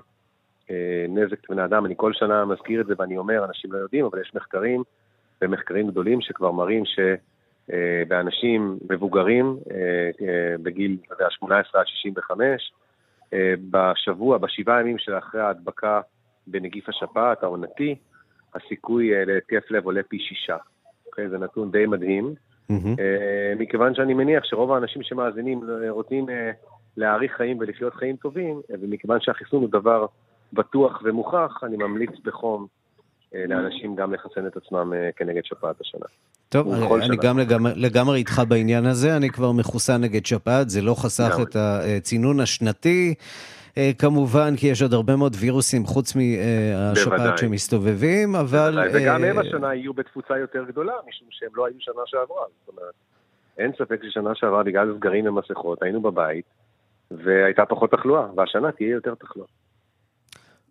נזק 1.09 1.51
לבני 1.51 1.65
אדם. 1.65 1.87
אני 1.87 1.95
כל 1.97 2.13
שנה 2.13 2.45
מזכיר 2.45 2.81
את 2.81 2.87
זה 2.87 2.95
ואני 2.99 3.17
אומר, 3.17 3.45
אנשים 3.45 3.73
לא 3.73 3.79
יודעים, 3.79 4.05
אבל 4.05 4.21
יש 4.21 4.35
מחקרים, 4.35 4.83
ומחקרים 5.43 5.89
גדולים 5.89 6.21
שכבר 6.21 6.53
מראים 6.53 6.83
שבאנשים 7.69 8.79
מבוגרים, 8.91 9.57
בגיל 10.63 10.97
18 11.31 11.81
עד 11.81 11.87
65, 11.87 12.73
בשבוע, 13.71 14.39
בשבעה 14.39 14.81
ימים 14.81 14.99
שלאחרי 14.99 15.41
ההדבקה 15.41 16.01
בנגיף 16.47 16.89
השפעת 16.89 17.43
העונתי, 17.43 17.95
הסיכוי 18.55 19.27
להתקף 19.27 19.71
לב 19.71 19.85
עולה 19.85 20.03
פי 20.03 20.19
שישה. 20.19 20.57
Okay, 20.57 21.07
אוקיי? 21.07 21.29
זה 21.29 21.39
נתון 21.39 21.71
די 21.71 21.87
מדהים. 21.87 22.35
אה, 22.71 23.55
מכיוון 23.59 23.95
שאני 23.95 24.15
מניח 24.15 24.45
שרוב 24.45 24.73
האנשים 24.73 25.03
שמאזינים 25.03 25.61
אה, 25.71 25.91
רוצים 25.91 26.31
אה, 26.31 26.51
להאריך 26.97 27.37
חיים 27.37 27.59
ולחיות 27.59 27.95
חיים 27.95 28.17
טובים, 28.17 28.61
ומכיוון 28.81 29.21
שהחיסון 29.21 29.61
הוא 29.61 29.69
דבר 29.71 30.07
בטוח 30.53 31.01
ומוכח, 31.05 31.61
אני 31.63 31.77
ממליץ 31.77 32.11
בחום 32.25 32.67
לאנשים 33.33 33.97
גם 33.97 34.15
לחסן 34.15 34.47
את 34.47 34.57
עצמם 34.57 34.93
כנגד 35.17 35.45
שפעת 35.45 35.81
השנה. 35.81 36.07
טוב, 36.49 36.73
אני 36.73 37.07
שנה. 37.07 37.17
גם 37.17 37.39
לגמרי, 37.39 37.73
לגמרי 37.77 38.19
איתך 38.19 38.43
בעניין 38.49 38.87
הזה, 38.87 39.17
אני 39.17 39.31
כבר 39.31 39.53
מחוסן 39.53 40.01
נגד 40.01 40.27
שפעת, 40.27 40.71
זה 40.71 40.83
לא 40.83 40.95
חסך 40.95 41.35
גם. 41.37 41.43
את 41.43 41.57
הצינון 41.57 42.41
השנתי. 42.41 43.15
אה, 43.79 43.91
כמובן, 43.99 44.57
כי 44.57 44.67
יש 44.67 44.83
עוד 44.83 44.93
הרבה 44.93 45.17
מאוד 45.17 45.37
וירוסים 45.41 45.85
חוץ 45.85 46.17
מהשפעת 46.17 47.39
שמסתובבים, 47.39 48.35
אבל... 48.35 48.71
בוודאי, 48.75 49.03
וגם 49.05 49.25
הם 49.25 49.39
השנה 49.39 49.75
יהיו 49.75 49.95
בתפוצה 49.95 50.39
יותר 50.39 50.65
גדולה, 50.65 50.93
משום 51.09 51.29
שהם 51.31 51.51
לא 51.55 51.67
היו 51.67 51.75
שנה 51.79 52.03
שעברה. 52.07 52.45
זאת 52.61 52.69
אומרת, 52.69 52.95
אין 53.59 53.73
ספק 53.79 54.01
ששנה 54.05 54.35
שעברה, 54.35 54.63
בגלל 54.63 54.95
סגרים 54.97 55.27
ומסכות, 55.27 55.83
היינו 55.83 56.01
בבית, 56.01 56.45
והייתה 57.11 57.65
פחות 57.65 57.91
תחלואה, 57.91 58.27
והשנה 58.37 58.73
תהיה 58.73 58.91
יותר 58.91 59.15
תחלואה. 59.15 59.49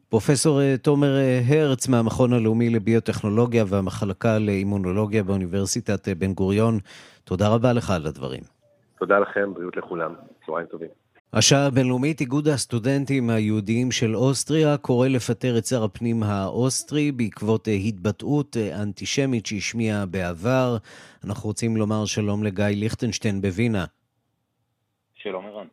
פרופסור 0.10 0.62
אה, 0.62 0.76
תומר 0.78 1.18
אה, 1.18 1.42
הרץ 1.48 1.88
מהמכון 1.88 2.34
הלאומי 2.34 2.70
לביוטכנולוגיה 2.70 3.64
והמחלקה 3.68 4.40
לאימונולוגיה 4.40 5.24
באוניברסיטת 5.24 6.10
בן 6.10 6.34
גוריון, 6.34 6.80
תודה 7.24 7.48
רבה 7.48 7.74
לך 7.74 7.90
על 7.90 8.08
הדברים. 8.08 8.42
תודה 9.00 9.20
לכם, 9.20 9.54
בריאות 9.54 9.78
לכולם, 9.78 10.14
צהריים 10.46 10.68
טובים. 10.68 10.90
השעה 11.34 11.66
הבינלאומית, 11.66 12.22
איגוד 12.22 12.48
הסטודנטים 12.48 13.30
היהודיים 13.30 13.92
של 13.92 14.16
אוסטריה 14.16 14.78
קורא 14.78 15.08
לפטר 15.08 15.58
את 15.58 15.66
שר 15.66 15.84
הפנים 15.84 16.24
האוסטרי 16.24 17.12
בעקבות 17.12 17.68
אה, 17.68 17.74
התבטאות 17.74 18.58
אה, 18.58 18.82
אנטישמית 18.82 19.46
שהשמיע 19.46 20.06
בעבר. 20.06 20.78
אנחנו 21.26 21.50
רוצים 21.50 21.78
לומר 21.78 22.06
שלום 22.06 22.44
לגיא 22.44 22.66
ליכטנשטיין 22.66 23.42
בווינה. 23.42 23.86
שלום 25.16 25.46
ערן. 25.46 25.68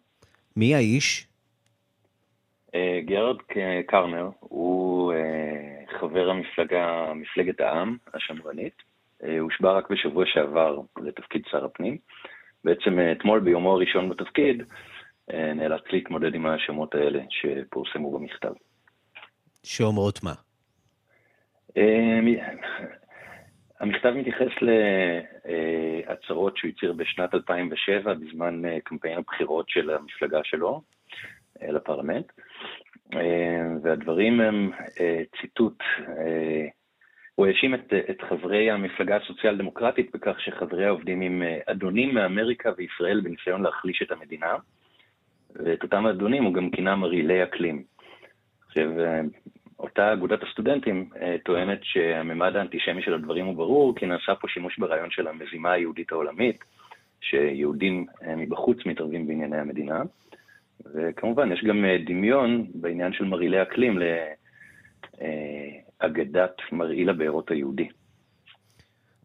מי 0.57 0.75
האיש? 0.75 1.27
אה, 2.77 3.01
גרד 3.05 3.37
קרנר 3.87 4.29
הוא 4.41 5.13
חבר 6.01 6.31
המפלגה, 6.31 7.13
מפלגת 7.15 7.61
העם 7.61 7.97
השמרנית. 8.15 8.83
הוא 9.21 9.41
הושבע 9.41 9.73
רק 9.73 9.91
בשבוע 9.91 10.25
שעבר 10.27 10.81
לתפקיד 11.03 11.43
שר 11.51 11.65
הפנים. 11.65 11.99
בעצם 12.65 12.99
אתמול 13.13 13.41
ביומו 13.41 13.73
הראשון 13.73 14.09
בתפקיד, 14.09 14.63
אה, 15.33 15.55
נאלץ 15.55 15.83
להתמודד 15.93 16.35
עם 16.35 16.47
השמות 16.47 16.95
האלה 16.95 17.21
שפורסמו 17.31 18.19
במכתב. 18.19 18.53
שאומרות 19.65 20.23
מה? 20.23 20.33
אה, 21.77 22.19
המכתב 23.81 24.11
מתייחס 24.11 24.53
להצהרות 24.63 26.57
שהוא 26.57 26.71
הצהיר 26.71 26.93
בשנת 26.93 27.35
2007 27.35 28.15
בזמן 28.15 28.65
אה, 28.65 28.79
קמפיין 28.85 29.19
הבחירות 29.19 29.69
של 29.69 29.91
המפלגה 29.91 30.41
שלו 30.45 30.83
לפרלמנט, 31.63 32.33
והדברים 33.83 34.41
הם 34.41 34.71
ציטוט, 35.41 35.79
הוא 37.35 37.47
האשים 37.47 37.75
את, 37.75 37.93
את 38.11 38.23
חברי 38.29 38.71
המפלגה 38.71 39.17
הסוציאל 39.17 39.57
דמוקרטית 39.57 40.11
בכך 40.15 40.41
שחבריה 40.41 40.91
עובדים 40.91 41.21
עם 41.21 41.43
אדונים 41.67 42.15
מאמריקה 42.15 42.71
וישראל 42.77 43.21
בניסיון 43.21 43.63
להחליש 43.63 44.03
את 44.03 44.13
המדינה. 44.13 44.57
ואת 45.65 45.83
אותם 45.83 46.07
אדונים 46.07 46.45
הוא 46.45 46.55
גם 46.55 46.71
כינה 46.71 46.97
מרעילי 46.97 47.43
אקלים. 47.43 47.83
עכשיו, 48.67 49.01
אה, 49.01 49.21
אותה 49.79 50.13
אגודת 50.13 50.43
הסטודנטים 50.43 51.09
אה, 51.21 51.37
טוענת 51.45 51.79
שהממד 51.83 52.57
האנטישמי 52.57 53.03
של 53.03 53.15
הדברים 53.15 53.47
הוא 53.47 53.57
ברור, 53.57 53.95
כי 53.97 54.07
נעשה 54.07 54.35
פה 54.35 54.49
שימוש 54.49 54.79
ברעיון 54.79 55.11
של 55.11 55.29
המזימה 55.29 55.73
היהודית 55.73 56.13
העולמית, 56.13 56.65
שיהודים 57.21 58.07
אה, 58.23 58.37
מבחוץ 58.37 58.79
מתערבים 58.87 59.27
בענייני 59.27 59.59
המדינה. 59.59 60.03
וכמובן, 60.95 61.53
יש 61.53 61.65
גם 61.69 61.85
דמיון 62.07 62.67
בעניין 62.75 63.13
של 63.13 63.25
מרעילי 63.25 63.63
אקלים 63.63 63.99
לאגדת 66.03 66.53
מרעיל 66.73 67.11
הבארות 67.11 67.51
היהודי. 67.51 67.89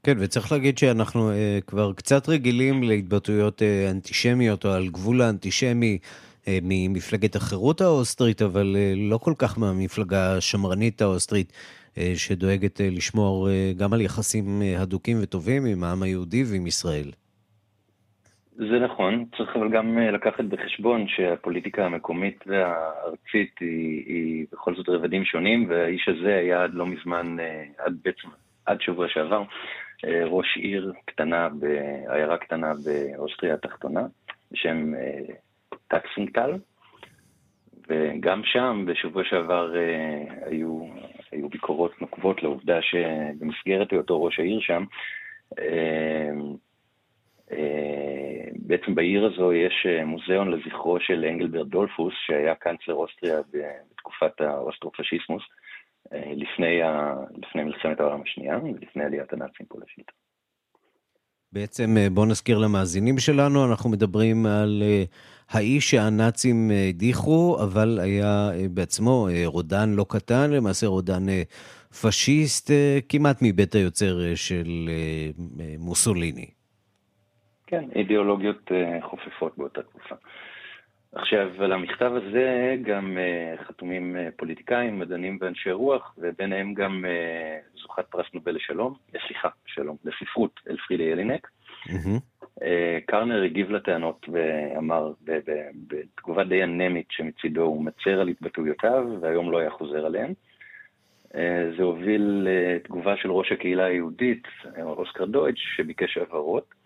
כן, 0.04 0.18
וצריך 0.20 0.52
להגיד 0.52 0.78
שאנחנו 0.78 1.32
uh, 1.32 1.34
כבר 1.68 1.94
קצת 1.94 2.30
רגילים 2.30 2.84
להתבטאויות 2.84 3.62
uh, 3.62 3.92
אנטישמיות 3.92 4.66
או 4.66 4.70
על 4.72 4.88
גבול 4.88 5.22
האנטישמי 5.22 5.98
uh, 6.02 6.48
ממפלגת 6.62 7.36
החירות 7.36 7.82
האוסטרית, 7.82 8.42
אבל 8.42 8.76
uh, 8.76 9.10
לא 9.10 9.18
כל 9.18 9.34
כך 9.38 9.60
מהמפלגה 9.60 10.38
השמרנית 10.38 11.02
האוסטרית, 11.02 11.54
uh, 11.96 12.00
שדואגת 12.16 12.78
uh, 12.78 12.84
לשמור 12.84 13.48
uh, 13.48 13.78
גם 13.78 13.94
על 13.94 14.02
יחסים 14.02 14.62
uh, 14.62 14.82
הדוקים 14.82 15.18
וטובים 15.22 15.66
עם 15.66 15.84
העם 15.84 16.04
היהודי 16.04 16.44
ועם 16.44 16.68
ישראל. 16.68 17.12
זה 18.70 18.80
נכון, 18.80 19.26
צריך 19.38 19.56
אבל 19.56 19.70
גם 19.70 19.98
לקחת 19.98 20.44
בחשבון 20.44 21.08
שהפוליטיקה 21.08 21.86
המקומית 21.86 22.44
והארצית 22.48 23.56
היא, 23.60 24.04
היא 24.06 24.46
בכל 24.52 24.76
זאת 24.76 24.90
רבדים 24.90 25.26
שונים, 25.26 25.70
והאיש 25.70 26.10
הזה 26.10 26.36
היה 26.36 26.64
עד 26.64 26.74
לא 26.74 26.86
מזמן, 26.86 27.38
עד 27.78 27.98
בעצם, 28.04 28.28
עד 28.66 28.82
שבוע 28.82 29.08
שעבר, 29.10 29.44
אה, 30.06 30.26
ראש 30.26 30.58
עיר 30.58 30.94
קטנה, 31.06 31.50
עיירה 32.08 32.38
קטנה 32.38 32.74
באוסטריה 32.84 33.54
התחתונה, 33.54 34.02
בשם 34.52 34.94
אה, 34.96 35.36
טקסינגטל, 35.88 36.52
וגם 37.90 38.42
שם 38.44 38.86
בשבוע 38.88 39.24
שעבר 39.24 39.76
אה, 39.76 40.24
היו, 40.46 40.86
היו 41.32 41.50
ביקורות 41.50 42.02
נוקבות 42.02 42.44
לעובדה 42.44 42.82
שבמסגרת 42.82 43.92
היותו 43.92 44.24
ראש 44.24 44.40
העיר 44.40 44.60
שם, 44.62 44.84
בעצם 48.56 48.96
בעיר 48.96 49.26
הזו 49.26 49.54
יש 49.54 49.88
מוזיאון 50.06 50.52
לזכרו 50.52 50.98
של 51.00 51.26
אנגלברט 51.26 51.70
דולפוס, 51.70 52.14
שהיה 52.26 52.56
קאנצלר 52.56 52.96
אוסטריה 52.96 53.40
בתקופת 53.54 54.42
האוסטרופשיסמוס. 54.42 55.44
לפני, 56.12 56.82
ה... 56.82 57.14
לפני 57.38 57.64
מלחמת 57.64 58.00
העולם 58.00 58.22
השנייה 58.22 58.58
ולפני 58.58 59.04
עליית 59.04 59.34
הנאצים 59.34 59.66
פה 59.70 59.78
לשלטון. 59.78 60.16
בעצם 61.54 61.96
בוא 62.12 62.26
נזכיר 62.26 62.58
למאזינים 62.58 63.18
שלנו, 63.18 63.72
אנחנו 63.72 63.90
מדברים 63.90 64.46
על 64.46 64.84
האיש 65.50 65.92
שהנאצים 65.92 66.72
הדיחו, 66.90 67.58
אבל 67.64 68.00
היה 68.02 68.50
בעצמו 68.74 69.28
רודן 69.46 69.90
לא 69.90 70.06
קטן, 70.10 70.52
למעשה 70.52 70.88
רודן 70.88 71.24
פשיסט 72.02 72.72
כמעט 73.10 73.38
מבית 73.42 73.74
היוצר 73.76 74.36
של 74.36 74.90
מוסוליני. 75.80 76.61
כן, 77.72 77.84
אידיאולוגיות 77.96 78.72
חופפות 79.02 79.58
באותה 79.58 79.84
תקופה. 79.84 80.16
עכשיו, 81.16 81.50
על 81.60 81.72
המכתב 81.72 82.12
הזה 82.16 82.76
גם 82.84 83.18
uh, 83.18 83.64
חתומים 83.64 84.16
uh, 84.16 84.20
פוליטיקאים, 84.38 85.00
מדענים 85.00 85.38
ואנשי 85.42 85.72
רוח, 85.72 86.16
וביניהם 86.18 86.74
גם 86.74 87.06
uh, 87.06 87.80
זוכת 87.82 88.06
פרס 88.10 88.26
נובל 88.34 88.56
לשלום, 88.56 88.94
סליחה, 89.28 89.50
שלום, 89.66 89.98
לספרות, 90.06 90.60
אלפרידי 90.70 91.04
ילינק. 91.04 91.48
Mm-hmm. 91.88 92.20
קרנר 93.06 93.44
הגיב 93.44 93.72
לטענות 93.72 94.26
ואמר 94.32 95.12
בתגובה 95.88 96.44
די 96.44 96.64
אנמית 96.64 97.06
שמצידו 97.10 97.62
הוא 97.62 97.86
מצר 97.86 98.22
על 98.22 98.28
התבטאויותיו, 98.28 99.08
והיום 99.22 99.52
לא 99.52 99.58
היה 99.58 99.70
חוזר 99.70 100.06
עליהן. 100.06 100.34
זה 101.78 101.84
הוביל 101.84 102.48
לתגובה 102.48 103.18
של 103.18 103.32
ראש 103.32 103.52
הקהילה 103.52 103.84
היהודית, 103.84 104.48
אוסקר 104.82 105.26
דויטש, 105.26 105.60
שביקש 105.76 106.18
הבהרות. 106.18 106.81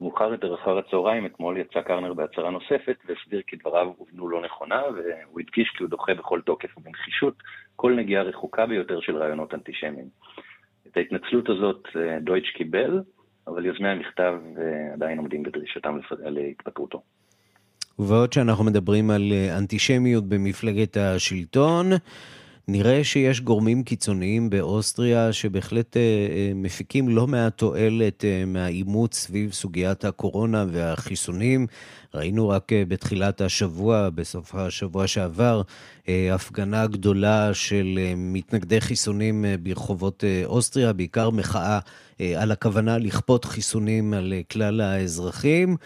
מאוחר 0.00 0.32
יותר 0.32 0.54
אחר 0.54 0.78
הצהריים, 0.78 1.26
אתמול 1.26 1.56
יצא 1.58 1.80
קרנר 1.80 2.14
בהצהרה 2.14 2.50
נוספת 2.50 2.96
והסביר 3.06 3.42
כי 3.46 3.56
דבריו 3.56 3.86
הובנו 3.96 4.28
לא 4.28 4.42
נכונה, 4.42 4.82
והוא 4.94 5.40
הדגיש 5.40 5.68
כי 5.76 5.82
הוא 5.82 5.90
דוחה 5.90 6.14
בכל 6.14 6.40
תוקף 6.40 6.78
ובנחישות 6.78 7.34
כל 7.76 7.94
נגיעה 7.94 8.22
רחוקה 8.22 8.66
ביותר 8.66 9.00
של 9.00 9.16
רעיונות 9.16 9.54
אנטישמיים. 9.54 10.08
את 10.88 10.96
ההתנצלות 10.96 11.48
הזאת 11.48 11.82
אה, 11.96 12.18
דויטש 12.20 12.50
קיבל, 12.50 13.00
אבל 13.46 13.66
יוזמי 13.66 13.88
המכתב 13.88 14.34
אה, 14.58 14.92
עדיין 14.94 15.18
עומדים 15.18 15.42
בדרישתם 15.42 15.98
להתפטרותו. 16.24 17.02
ובעוד 17.98 18.32
שאנחנו 18.32 18.64
מדברים 18.64 19.10
על 19.10 19.22
אה, 19.32 19.58
אנטישמיות 19.58 20.24
במפלגת 20.28 20.96
השלטון, 20.96 21.86
נראה 22.72 23.04
שיש 23.04 23.40
גורמים 23.40 23.82
קיצוניים 23.82 24.50
באוסטריה 24.50 25.32
שבהחלט 25.32 25.96
אה, 25.96 26.02
אה, 26.02 26.52
מפיקים 26.54 27.08
לא 27.08 27.26
מעט 27.26 27.58
תועלת 27.58 28.24
אה, 28.24 28.44
מהאימוץ 28.46 29.18
סביב 29.18 29.52
סוגיית 29.52 30.04
הקורונה 30.04 30.64
והחיסונים. 30.72 31.66
ראינו 32.14 32.48
רק 32.48 32.72
בתחילת 32.88 33.40
השבוע, 33.40 34.10
בסוף 34.10 34.54
השבוע 34.54 35.06
שעבר, 35.06 35.62
הפגנה 36.08 36.86
גדולה 36.86 37.54
של 37.54 37.98
מתנגדי 38.16 38.80
חיסונים 38.80 39.44
ברחובות 39.62 40.24
אוסטריה, 40.44 40.92
בעיקר 40.92 41.30
מחאה 41.30 41.78
על 42.36 42.52
הכוונה 42.52 42.98
לכפות 42.98 43.44
חיסונים 43.44 44.14
על 44.14 44.32
כלל 44.50 44.80
האזרחים. 44.80 45.76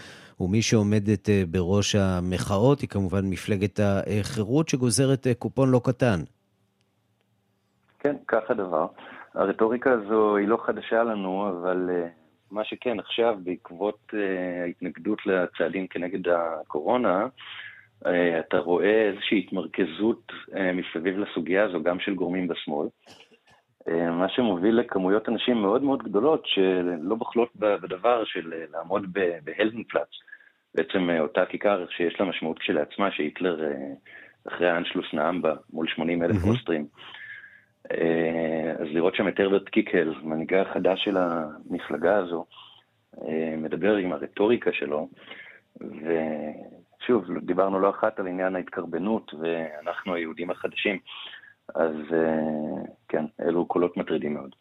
ומי 0.40 0.62
שעומדת 0.62 1.28
בראש 1.50 1.94
המחאות 1.94 2.80
היא 2.80 2.88
כמובן 2.88 3.30
מפלגת 3.30 3.80
החירות, 3.82 4.68
שגוזרת 4.68 5.26
קופון 5.38 5.70
לא 5.70 5.80
קטן. 5.84 6.20
כן, 8.04 8.16
כך 8.28 8.50
הדבר. 8.50 8.86
הרטוריקה 9.34 9.92
הזו 9.92 10.36
היא 10.36 10.48
לא 10.48 10.58
חדשה 10.66 11.02
לנו, 11.02 11.48
אבל 11.48 11.90
uh, 11.90 12.08
מה 12.50 12.64
שכן, 12.64 13.00
עכשיו, 13.00 13.36
בעקבות 13.44 13.98
uh, 14.10 14.16
ההתנגדות 14.64 15.26
לצעדים 15.26 15.86
כנגד 15.86 16.28
הקורונה, 16.28 17.26
uh, 18.04 18.08
אתה 18.38 18.58
רואה 18.58 19.10
איזושהי 19.10 19.38
התמרכזות 19.38 20.32
מסביב 20.74 21.18
לסוגיה 21.18 21.64
הזו, 21.64 21.82
גם 21.82 22.00
של 22.00 22.14
גורמים 22.14 22.48
בשמאל. 22.48 22.88
מה 24.10 24.28
שמוביל 24.28 24.80
לכמויות 24.80 25.28
אנשים 25.28 25.56
מאוד 25.56 25.82
מאוד 25.82 26.02
גדולות 26.02 26.42
שלא 26.46 27.14
בוחלות 27.14 27.48
בדבר 27.56 28.24
של 28.24 28.52
לעמוד 28.72 29.06
בהלדנפלץ. 29.44 30.08
בעצם 30.74 31.10
אותה 31.20 31.46
כיכר 31.46 31.86
שיש 31.88 32.20
לה 32.20 32.26
משמעות 32.26 32.58
כשלעצמה, 32.58 33.10
שהיטלר 33.10 33.60
אחרי 34.48 34.70
האנשלוס 34.70 35.06
נאם 35.12 35.42
בה 35.42 35.54
מול 35.72 35.86
80 35.88 36.22
אלף 36.22 36.36
mm-hmm. 36.36 36.48
אוסטרים. 36.48 36.80
אה, 36.82 37.23
אז 38.80 38.86
לראות 38.92 39.14
שם 39.14 39.28
את 39.28 39.40
הרברט 39.40 39.68
קיקל, 39.68 40.14
מנהיגה 40.22 40.62
החדש 40.62 41.04
של 41.04 41.16
המפלגה 41.16 42.16
הזו, 42.16 42.46
אה, 43.22 43.54
מדבר 43.56 43.96
עם 43.96 44.12
הרטוריקה 44.12 44.70
שלו, 44.72 45.08
ושוב, 45.80 47.24
דיברנו 47.42 47.80
לא 47.80 47.90
אחת 47.90 48.18
על 48.18 48.26
עניין 48.26 48.56
ההתקרבנות, 48.56 49.34
ואנחנו 49.34 50.14
היהודים 50.14 50.50
החדשים, 50.50 50.98
אז 51.74 51.96
אה, 52.12 52.82
כן, 53.08 53.24
אלו 53.40 53.66
קולות 53.66 53.96
מטרידים 53.96 54.34
מאוד. 54.34 54.54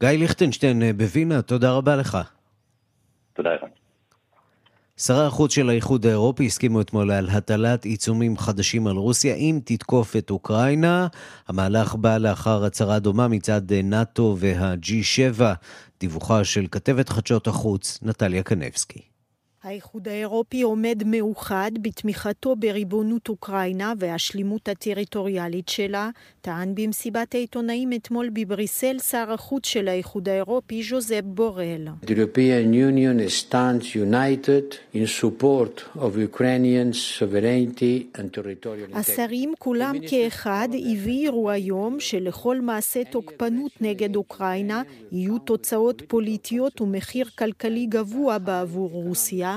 גיא 0.00 0.08
ליכטנשטיין 0.08 0.82
בווינה, 0.96 1.42
תודה 1.42 1.72
רבה 1.72 1.96
לך. 1.96 2.18
תודה, 3.32 3.50
ערן. 3.50 3.81
שרי 5.06 5.26
החוץ 5.26 5.54
של 5.54 5.68
האיחוד 5.68 6.06
האירופי 6.06 6.46
הסכימו 6.46 6.80
אתמול 6.80 7.10
על 7.10 7.28
הטלת 7.28 7.84
עיצומים 7.84 8.36
חדשים 8.36 8.86
על 8.86 8.96
רוסיה 8.96 9.34
אם 9.34 9.60
תתקוף 9.64 10.16
את 10.16 10.30
אוקראינה. 10.30 11.06
המהלך 11.48 11.94
בא 11.94 12.18
לאחר 12.18 12.64
הצהרה 12.64 12.98
דומה 12.98 13.28
מצד 13.28 13.72
נאט"ו 13.72 14.36
וה-G7, 14.40 15.42
דיווחה 16.00 16.44
של 16.44 16.66
כתבת 16.70 17.08
חדשות 17.08 17.46
החוץ 17.46 17.98
נטליה 18.02 18.42
קנבסקי. 18.42 19.11
האיחוד 19.62 20.08
האירופי 20.08 20.62
עומד 20.62 21.02
מאוחד 21.06 21.70
בתמיכתו 21.82 22.56
בריבונות 22.56 23.28
אוקראינה 23.28 23.92
והשלימות 23.98 24.68
הטריטוריאלית 24.68 25.68
שלה, 25.68 26.10
טען 26.40 26.74
במסיבת 26.74 27.34
העיתונאים 27.34 27.92
אתמול 27.92 28.28
בבריסל 28.32 28.98
שר 28.98 29.32
החוץ 29.32 29.66
של 29.66 29.88
האיחוד 29.88 30.28
האירופי, 30.28 30.82
ז'וזפ 30.82 31.20
בורל. 31.24 31.88
השרים 38.94 39.52
כולם 39.58 39.94
כאחד 40.08 40.68
הבהירו 40.92 41.50
היום 41.50 42.00
שלכל 42.00 42.60
מעשה 42.60 43.04
תוקפנות 43.04 43.72
נגד 43.80 44.16
אוקראינה 44.16 44.82
יהיו 45.12 45.38
תוצאות 45.38 46.02
פוליטיות 46.08 46.80
ומחיר 46.80 47.26
כלכלי 47.38 47.86
גבוה 47.86 48.38
בעבור 48.38 48.90
רוסיה. 48.92 49.51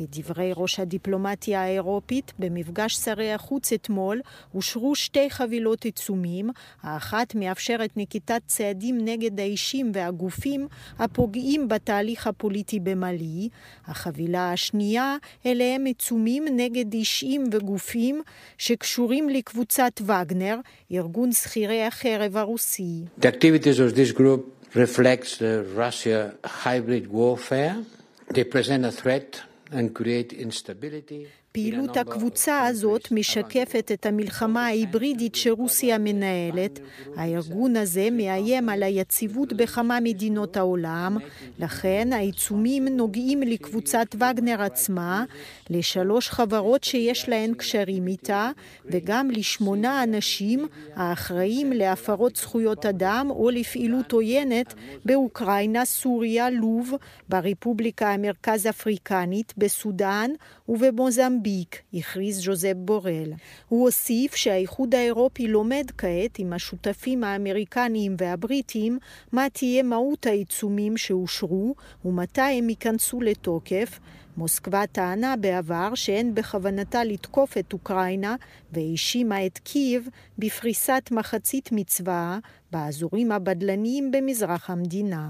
לדברי 0.00 0.52
ראש 0.56 0.80
הדיפלומטיה 0.80 1.62
האירופית, 1.62 2.32
במפגש 2.38 2.94
שרי 2.94 3.32
החוץ 3.32 3.72
אתמול 3.72 4.20
אושרו 4.54 4.94
שתי 4.94 5.30
חבילות 5.30 5.84
עיצומים, 5.84 6.50
האחת 6.82 7.34
מאפשרת 7.34 7.90
נקיטת 7.96 8.42
צעדים 8.46 8.98
נגד 9.04 9.40
האישים 9.40 9.92
והגופים 9.94 10.68
הפוגעים 10.98 11.68
בתהליך 11.68 12.26
הפוליטי 12.26 12.80
במאלי, 12.80 13.48
החבילה 13.86 14.52
השנייה 14.52 15.16
אליהם 15.46 15.84
עיצומים 15.84 16.44
נגד 16.56 16.92
אישים 16.92 17.44
וגופים 17.52 18.22
שקשורים 18.58 19.28
לקבוצת 19.28 20.00
וגנר, 20.00 20.56
ארגון 20.92 21.32
שכירי 21.32 21.82
החרב 21.82 22.36
הרוסי. 22.36 23.04
The 23.20 23.24
activities 23.24 23.78
of 23.78 23.94
this 23.94 24.12
group 24.12 24.40
reflects 24.74 25.36
the 25.38 25.64
Russia 25.76 26.34
hybrid 26.64 27.06
warfare 27.12 27.76
They 28.32 28.44
present 28.44 28.86
a 28.86 28.90
threat 28.90 29.42
and 29.70 29.94
create 29.94 30.32
instability. 30.32 31.28
פעילות 31.52 31.96
הקבוצה 31.96 32.66
הזאת 32.66 33.12
משקפת 33.12 33.90
את 33.94 34.06
המלחמה 34.06 34.66
ההיברידית 34.66 35.34
שרוסיה 35.34 35.98
מנהלת. 35.98 36.80
הארגון 37.16 37.76
הזה 37.76 38.08
מאיים 38.12 38.68
על 38.68 38.82
היציבות 38.82 39.52
בכמה 39.52 40.00
מדינות 40.00 40.56
העולם, 40.56 41.16
לכן 41.58 42.08
העיצומים 42.12 42.88
נוגעים 42.88 43.42
לקבוצת 43.42 44.06
וגנר 44.14 44.62
עצמה, 44.62 45.24
לשלוש 45.70 46.30
חברות 46.30 46.84
שיש 46.84 47.28
להן 47.28 47.54
קשרים 47.54 48.06
איתה, 48.06 48.50
וגם 48.86 49.30
לשמונה 49.30 50.02
אנשים 50.02 50.66
האחראים 50.94 51.72
להפרות 51.72 52.36
זכויות 52.36 52.86
אדם 52.86 53.26
או 53.30 53.50
לפעילות 53.50 54.12
עוינת 54.12 54.74
באוקראינה, 55.04 55.84
סוריה, 55.84 56.50
לוב, 56.50 56.92
ברפובליקה 57.28 58.12
המרכז 58.12 58.66
אפריקנית, 58.66 59.52
בסודאן 59.56 60.30
ובמוזמביק, 60.68 61.82
הכריז 61.94 62.44
ז'וזפ 62.44 62.74
בורל. 62.76 63.32
הוא 63.68 63.84
הוסיף 63.84 64.34
שהאיחוד 64.34 64.94
האירופי 64.94 65.48
לומד 65.48 65.84
כעת 65.98 66.38
עם 66.38 66.52
השותפים 66.52 67.24
האמריקניים 67.24 68.16
והבריטים 68.18 68.98
מה 69.32 69.46
תהיה 69.52 69.82
מהות 69.82 70.26
העיצומים 70.26 70.96
שאושרו 70.96 71.74
ומתי 72.04 72.40
הם 72.40 72.70
ייכנסו 72.70 73.20
לתוקף. 73.20 74.00
מוסקבה 74.36 74.86
טענה 74.92 75.36
בעבר 75.36 75.94
שאין 75.94 76.34
בכוונתה 76.34 77.04
לתקוף 77.04 77.58
את 77.58 77.72
אוקראינה 77.72 78.36
והאשימה 78.72 79.46
את 79.46 79.58
קייב 79.58 80.08
בפריסת 80.38 81.08
מחצית 81.10 81.68
מצבאה 81.72 82.38
באזורים 82.70 83.32
הבדלניים 83.32 84.10
במזרח 84.10 84.70
המדינה. 84.70 85.28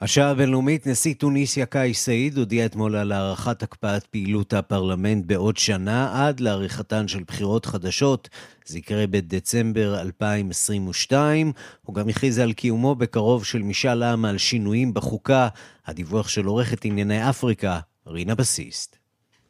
השעה 0.00 0.30
הבינלאומית, 0.30 0.86
נשיא 0.86 1.14
טוניסיה 1.14 1.66
קאיס 1.66 2.04
סעיד 2.04 2.38
הודיע 2.38 2.66
אתמול 2.66 2.96
על 2.96 3.12
הארכת 3.12 3.62
הקפאת 3.62 4.06
פעילות 4.06 4.52
הפרלמנט 4.52 5.26
בעוד 5.26 5.56
שנה 5.56 6.26
עד 6.26 6.40
לעריכתן 6.40 7.08
של 7.08 7.22
בחירות 7.26 7.66
חדשות. 7.66 8.28
זה 8.66 8.78
יקרה 8.78 9.06
בדצמבר 9.06 10.00
2022. 10.00 11.52
הוא 11.82 11.94
גם 11.94 12.08
הכריז 12.08 12.38
על 12.38 12.52
קיומו 12.52 12.94
בקרוב 12.94 13.44
של 13.44 13.62
משאל 13.62 14.02
עם 14.02 14.24
על 14.24 14.38
שינויים 14.38 14.94
בחוקה. 14.94 15.48
הדיווח 15.86 16.28
של 16.28 16.46
עורכת 16.46 16.84
ענייני 16.84 17.30
אפריקה, 17.30 17.80
רינה 18.06 18.34
בסיסט. 18.34 19.05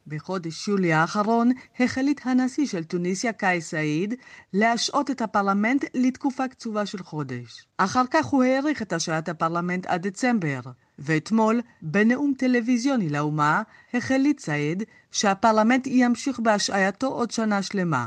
בחודש 0.06 0.68
יולי 0.68 0.92
האחרון 0.92 1.50
החליט 1.80 2.20
הנשיא 2.24 2.66
של 2.66 2.84
טוניסיה 2.84 3.32
קאיס 3.32 3.70
סעיד 3.70 4.14
להשעות 4.52 5.10
את 5.10 5.22
הפרלמנט 5.22 5.84
לתקופה 5.94 6.48
קצובה 6.48 6.86
של 6.86 7.02
חודש. 7.02 7.66
אחר 7.78 8.02
כך 8.10 8.26
הוא 8.26 8.42
האריך 8.42 8.82
את 8.82 8.92
השעיית 8.92 9.28
הפרלמנט 9.28 9.86
עד 9.86 10.06
דצמבר, 10.06 10.60
ואתמול, 10.98 11.60
בנאום 11.82 12.32
טלוויזיוני 12.38 13.08
לאומה, 13.08 13.62
החליט 13.94 14.40
סעיד 14.40 14.82
שהפרלמנט 15.10 15.86
ימשיך 15.86 16.40
בהשעייתו 16.40 17.06
עוד 17.06 17.30
שנה 17.30 17.62
שלמה. 17.62 18.06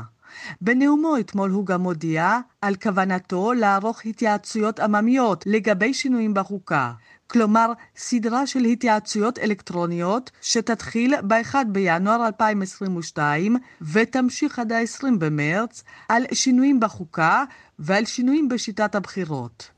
בנאומו 0.60 1.18
אתמול 1.18 1.50
הוא 1.50 1.66
גם 1.66 1.82
הודיע 1.82 2.38
על 2.60 2.76
כוונתו 2.76 3.52
לערוך 3.52 4.06
התייעצויות 4.06 4.80
עממיות 4.80 5.44
לגבי 5.46 5.94
שינויים 5.94 6.34
בחוקה, 6.34 6.92
כלומר 7.30 7.72
סדרה 7.96 8.46
של 8.46 8.64
התייעצויות 8.64 9.38
אלקטרוניות 9.38 10.30
שתתחיל 10.42 11.20
ב-1 11.20 11.54
בינואר 11.66 12.26
2022 12.26 13.56
ותמשיך 13.92 14.58
עד 14.58 14.72
ה-20 14.72 15.06
במרץ 15.18 15.82
על 16.08 16.22
שינויים 16.32 16.80
בחוקה 16.80 17.44
ועל 17.78 18.04
שינויים 18.04 18.48
בשיטת 18.48 18.94
הבחירות. 18.94 19.70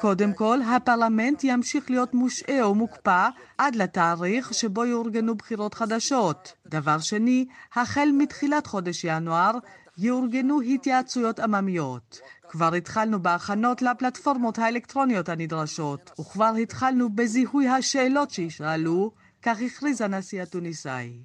קודם 0.00 0.32
כל, 0.32 0.58
הפרלמנט 0.62 1.44
ימשיך 1.44 1.90
להיות 1.90 2.14
מושעה 2.14 2.62
או 2.62 2.74
מוקפא 2.74 3.28
עד 3.58 3.76
לתאריך 3.76 4.54
שבו 4.54 4.84
יאורגנו 4.84 5.34
בחירות 5.34 5.74
חדשות. 5.74 6.52
דבר 6.66 6.98
שני, 6.98 7.46
החל 7.74 8.08
מתחילת 8.18 8.66
חודש 8.66 9.04
ינואר 9.04 9.52
יאורגנו 9.98 10.60
התייעצויות 10.60 11.40
עממיות. 11.40 12.20
כבר 12.48 12.74
התחלנו 12.74 13.22
בהכנות 13.22 13.82
לפלטפורמות 13.82 14.58
האלקטרוניות 14.58 15.28
הנדרשות, 15.28 16.20
וכבר 16.20 16.52
התחלנו 16.62 17.10
בזיהוי 17.10 17.68
השאלות 17.68 18.30
שישאלו, 18.30 19.12
כך 19.42 19.58
הכריז 19.66 20.00
הנשיא 20.00 20.42
התוניסאי. 20.42 21.20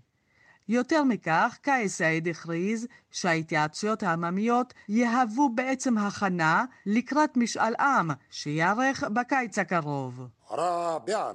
יותר 0.70 1.04
מכך, 1.04 1.58
קאיס 1.62 1.98
סעיד 1.98 2.28
הכריז 2.28 2.88
שההתייעצויות 3.12 4.04
העממיות 4.04 4.74
יהוו 4.90 5.50
בעצם 5.56 5.98
הכנה 5.98 6.66
לקראת 6.86 7.38
משאל 7.38 7.76
עם 7.80 8.12
שייערך 8.30 9.04
בקיץ 9.04 9.58
הקרוב. 9.58 10.28
رابعا 10.52 11.34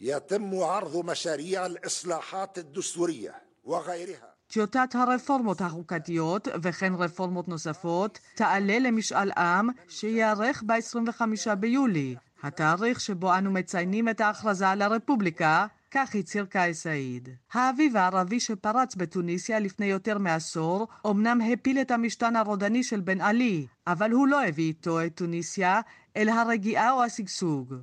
يتم 0.00 0.54
عرض 0.54 0.96
مشاريع 0.96 1.66
الإصلاحات 1.66 2.58
الدستورية 2.58 3.34
وغيرها 3.64 4.33
טיוטת 4.54 4.94
הרפורמות 4.94 5.60
החוקתיות 5.60 6.48
וכן 6.62 6.92
רפורמות 6.94 7.48
נוספות 7.48 8.18
תעלה 8.34 8.78
למשאל 8.78 9.30
עם 9.36 9.68
שייערך 9.88 10.62
ב-25 10.66 11.54
ביולי, 11.58 12.16
התאריך 12.42 13.00
שבו 13.00 13.34
אנו 13.34 13.50
מציינים 13.50 14.08
את 14.08 14.20
ההכרזה 14.20 14.68
על 14.68 14.82
הרפובליקה, 14.82 15.66
כך 15.90 16.14
הצהיר 16.14 16.44
קאי 16.44 16.74
סעיד. 16.74 17.28
האביב 17.52 17.96
הערבי 17.96 18.40
שפרץ 18.40 18.94
בתוניסיה 18.96 19.58
לפני 19.58 19.86
יותר 19.86 20.18
מעשור, 20.18 20.88
אמנם 21.06 21.38
הפיל 21.52 21.80
את 21.80 21.90
המשטן 21.90 22.36
הרודני 22.36 22.82
של 22.82 23.00
בן 23.00 23.20
עלי, 23.20 23.66
אבל 23.86 24.10
הוא 24.10 24.28
לא 24.28 24.44
הביא 24.44 24.64
איתו 24.64 25.04
את 25.04 25.16
תוניסיה 25.16 25.80
אל 26.16 26.28
הרגיעה 26.28 26.92
או 26.92 27.02
השגשוג. 27.02 27.74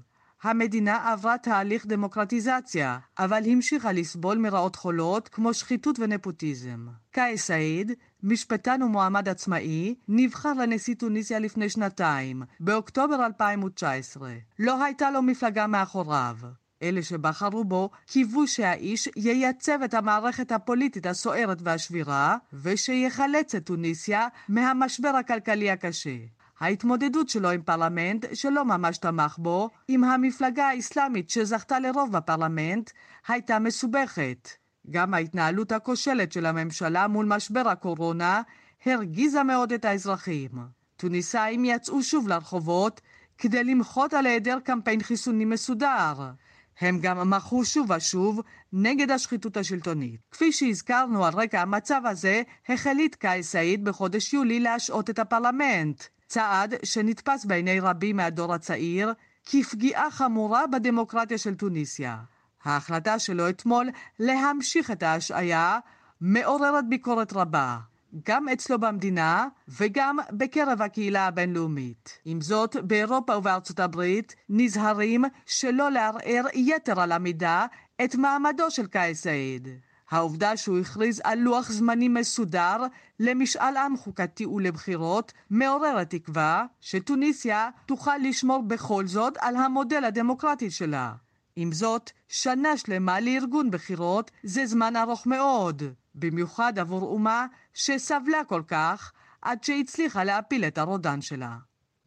המדינה 0.44 1.12
עברה 1.12 1.38
תהליך 1.38 1.86
דמוקרטיזציה, 1.86 2.98
אבל 3.20 3.42
המשיכה 3.52 3.92
לסבול 3.92 4.38
מרעות 4.38 4.76
חולות 4.76 5.28
כמו 5.28 5.54
שחיתות 5.54 6.00
ונפוטיזם. 6.00 6.88
קאי 7.12 7.38
סעיד, 7.38 7.92
משפטן 8.24 8.84
ומועמד 8.84 9.30
עצמאי, 9.30 9.96
נבחר 10.08 10.54
לנשיא 10.54 10.96
טוניסיה 10.96 11.40
לפני 11.40 11.70
שנתיים, 11.70 12.44
באוקטובר 12.60 13.26
2019. 13.26 14.34
לא 14.60 14.84
הייתה 14.84 15.12
לו 15.12 15.22
מפלגה 15.22 15.68
מאחוריו. 15.68 16.36
אלה 16.84 17.04
שבחרו 17.04 17.64
בו 17.64 17.90
קיוו 18.06 18.48
שהאיש 18.48 19.10
ייצב 19.16 19.80
את 19.86 19.94
המערכת 19.94 20.52
הפוליטית 20.52 21.06
הסוערת 21.06 21.58
והשבירה, 21.62 22.38
ושיחלץ 22.54 23.56
את 23.56 23.66
טוניסיה 23.66 24.28
מהמשבר 24.50 25.10
הכלכלי 25.10 25.72
הקשה. 25.72 26.18
ההתמודדות 26.62 27.30
שלו 27.30 27.50
עם 27.50 27.62
פרלמנט 27.62 28.26
שלא 28.34 28.66
ממש 28.66 28.98
תמך 28.98 29.38
בו, 29.38 29.70
עם 29.88 30.04
המפלגה 30.04 30.68
האסלאמית 30.68 31.30
שזכתה 31.30 31.80
לרוב 31.80 32.12
בפרלמנט, 32.12 32.90
הייתה 33.28 33.60
מסובכת. 33.60 34.50
גם 34.90 35.14
ההתנהלות 35.14 35.72
הכושלת 35.72 36.32
של 36.32 36.46
הממשלה 36.46 37.08
מול 37.08 37.26
משבר 37.26 37.70
הקורונה 37.70 38.42
הרגיזה 38.86 39.44
מאוד 39.44 39.74
את 39.74 39.86
האזרחים. 39.86 40.52
טוניסאים 40.98 41.66
יצאו 41.66 42.04
שוב 42.04 42.28
לרחובות 42.28 43.02
כדי 43.38 43.64
למחות 43.64 44.14
על 44.14 44.26
היעדר 44.26 44.60
קמפיין 44.64 45.04
חיסוני 45.04 45.46
מסודר. 45.46 46.32
הם 46.80 47.00
גם 47.02 47.30
מחו 47.30 47.66
שוב 47.66 47.92
ושוב 47.92 48.42
נגד 48.74 49.12
השחיתות 49.12 49.58
השלטונית. 49.58 50.20
כפי 50.32 50.52
שהזכרנו 50.52 51.26
על 51.26 51.34
רקע 51.34 51.62
המצב 51.62 52.02
הזה, 52.06 52.42
החליט 52.70 53.16
קאי 53.16 53.44
סעיד 53.44 53.86
בחודש 53.86 54.34
יולי 54.34 54.60
להשעות 54.60 55.10
את 55.10 55.20
הפרלמנט. 55.20 56.04
צעד 56.32 56.76
שנתפס 56.84 57.46
בעיני 57.46 57.80
רבים 57.80 58.18
מהדור 58.18 58.54
הצעיר 58.54 59.14
כפגיעה 59.46 60.12
חמורה 60.12 60.68
בדמוקרטיה 60.68 61.38
של 61.38 61.56
טוניסיה. 61.56 62.18
ההחלטה 62.64 63.20
שלו 63.20 63.50
אתמול 63.50 63.90
להמשיך 64.20 64.92
את 64.92 65.04
ההשעיה 65.04 65.80
מעוררת 66.22 66.90
ביקורת 66.90 67.34
רבה, 67.34 67.78
גם 68.26 68.50
אצלו 68.50 68.80
במדינה 68.80 69.48
וגם 69.68 70.18
בקרב 70.32 70.82
הקהילה 70.82 71.28
הבינלאומית. 71.28 72.20
עם 72.26 72.42
זאת, 72.42 72.76
באירופה 72.76 73.38
ובארצות 73.38 73.80
הברית 73.80 74.36
נזהרים 74.50 75.24
שלא 75.46 75.92
לערער 75.92 76.46
יתר 76.54 77.02
על 77.02 77.12
המידה 77.12 77.66
את 78.04 78.16
מעמדו 78.16 78.72
של 78.72 78.88
קאיס 78.88 79.24
סעיד. 79.24 79.68
העובדה 80.12 80.58
שהוא 80.58 80.80
הכריז 80.80 81.22
על 81.24 81.40
לוח 81.40 81.72
זמנים 81.72 82.14
מסודר 82.14 82.78
למשאל 83.20 83.78
עם 83.78 83.98
חוקתי 83.98 84.46
ולבחירות 84.46 85.34
מעוררת 85.50 86.10
תקווה 86.10 86.66
שטוניסיה 86.82 87.70
תוכל 87.86 88.18
לשמור 88.18 88.64
בכל 88.64 89.08
זאת 89.08 89.34
על 89.40 89.56
המודל 89.56 90.04
הדמוקרטי 90.04 90.72
שלה. 90.72 91.14
עם 91.56 91.72
זאת, 91.72 92.12
שנה 92.28 92.78
שלמה 92.78 93.20
לארגון 93.20 93.72
בחירות 93.72 94.32
זה 94.44 94.66
זמן 94.66 94.96
ארוך 94.96 95.28
מאוד, 95.28 95.84
במיוחד 96.16 96.80
עבור 96.80 97.02
אומה 97.02 97.46
שסבלה 97.74 98.44
כל 98.48 98.62
כך 98.68 99.12
עד 99.42 99.64
שהצליחה 99.64 100.24
להפיל 100.24 100.66
את 100.66 100.78
הרודן 100.78 101.22
שלה. 101.22 101.58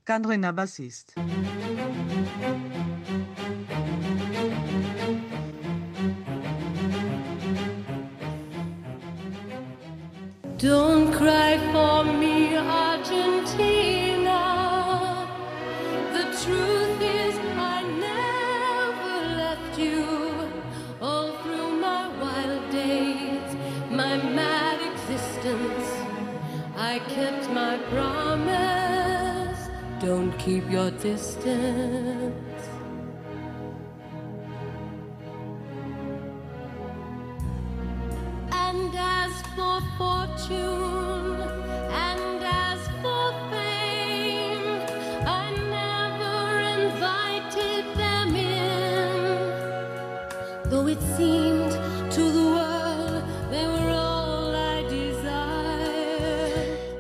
כאן 0.07 0.25
רינה 0.25 0.53
בסיסט. 0.53 1.19
Don't 10.65 11.13
cry 11.13 11.59
for 11.73 12.05
me, 12.05 12.57
Argentina. 12.57 14.41
The 16.15 16.25
truth 16.43 17.03
is, 17.03 17.37
I 17.75 17.83
never 18.09 19.15
left 19.43 19.79
you. 19.79 20.07
All 21.03 21.33
through 21.43 21.71
my 21.89 22.09
wild 22.19 22.71
days, 22.71 23.51
my 23.91 24.17
mad 24.17 24.81
existence, 24.91 25.89
I 26.79 26.99
kept 27.11 27.51
my 27.51 27.77
promise. 27.93 29.69
Don't 30.01 30.33
keep 30.39 30.71
your 30.71 30.91
distance. 30.93 32.54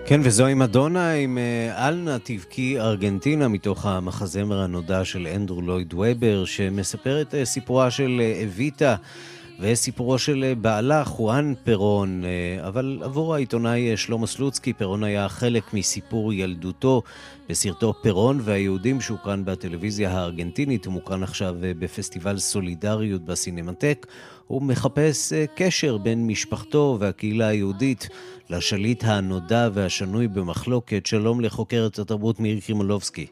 כן, 0.07 0.21
וזוהי 0.25 0.55
מדונה 0.55 1.13
עם 1.13 1.39
אל 1.77 1.95
נא 1.95 2.17
תבכי 2.23 2.81
ארגנטינה 2.81 3.49
מתוך 3.49 3.87
המחזמר 3.87 4.61
הנודע 4.61 5.05
של 5.05 5.29
אנדרו 5.37 5.63
לויד 5.63 5.95
וובר, 5.95 6.45
שמספר 6.45 7.23
את 7.23 7.35
סיפורה 7.45 7.91
של 7.91 8.23
אביטה. 8.45 8.97
וסיפורו 9.61 10.19
של 10.19 10.55
בעלה, 10.61 11.05
חואן 11.05 11.55
פירון. 11.65 12.23
אבל 12.67 13.01
עבור 13.03 13.35
העיתונאי 13.35 13.97
שלמה 13.97 14.27
סלוצקי, 14.27 14.73
פירון 14.73 15.05
היה 15.05 15.29
חלק 15.29 15.75
מסיפור 15.75 16.33
ילדותו 16.33 17.03
בסרטו 17.49 17.95
פירון 18.03 18.41
והיהודים 18.43 19.01
שהוקרן 19.01 19.45
בטלוויזיה 19.45 20.11
הארגנטינית, 20.11 20.87
ומוקרן 20.87 21.23
עכשיו 21.23 21.57
בפסטיבל 21.61 22.39
סולידריות 22.39 23.25
בסינמטק. 23.25 24.07
הוא 24.47 24.63
מחפש 24.63 25.33
קשר 25.55 25.97
בין 25.99 26.27
משפחתו 26.27 26.97
והקהילה 27.01 27.47
היהודית 27.47 28.09
לשליט 28.51 29.05
הנודע 29.05 29.69
והשנוי 29.75 30.29
במחלוקת. 30.29 31.07
שלום 31.07 31.41
לחוקרת 31.41 31.99
התרבות 31.99 32.41
מירי 32.41 32.61
קרימולובסקי. 32.61 33.27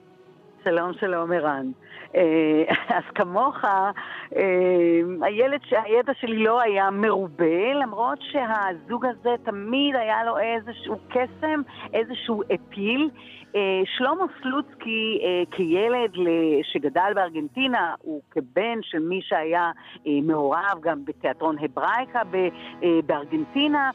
שלום, 0.64 0.92
שלום, 1.00 1.32
ערן. 1.32 1.70
אה, 2.14 2.64
אז 2.96 3.02
כמוך, 3.14 3.64
אה, 3.64 3.90
הילד, 5.22 5.60
הידע 5.70 6.12
שלי 6.20 6.38
לא 6.38 6.60
היה 6.60 6.90
מרובה, 6.90 7.72
למרות 7.74 8.18
שהזוג 8.20 9.06
הזה 9.06 9.34
תמיד 9.44 9.96
היה 9.96 10.24
לו 10.24 10.38
איזשהו 10.38 10.96
קסם, 11.08 11.60
איזשהו 11.92 12.42
אפיל. 12.54 13.10
אה, 13.56 13.82
שלמה 13.96 14.24
סלוצקי 14.42 15.18
אה, 15.22 15.42
כילד 15.50 16.12
שגדל 16.62 17.12
בארגנטינה, 17.14 17.94
הוא 18.02 18.20
כבן 18.30 18.78
של 18.82 18.98
מי 18.98 19.20
שהיה 19.22 19.70
אה, 20.06 20.12
מעורב 20.22 20.78
גם 20.80 21.04
בתיאטרון 21.04 21.56
הברייקה 21.60 22.20
בארגנטינה. 23.06 23.90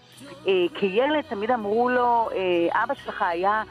כילד 0.74 1.22
תמיד 1.30 1.52
אמרו 1.52 1.90
לו, 1.90 2.30
אבא 2.72 2.94
שלך 2.94 3.22
היה 3.22 3.64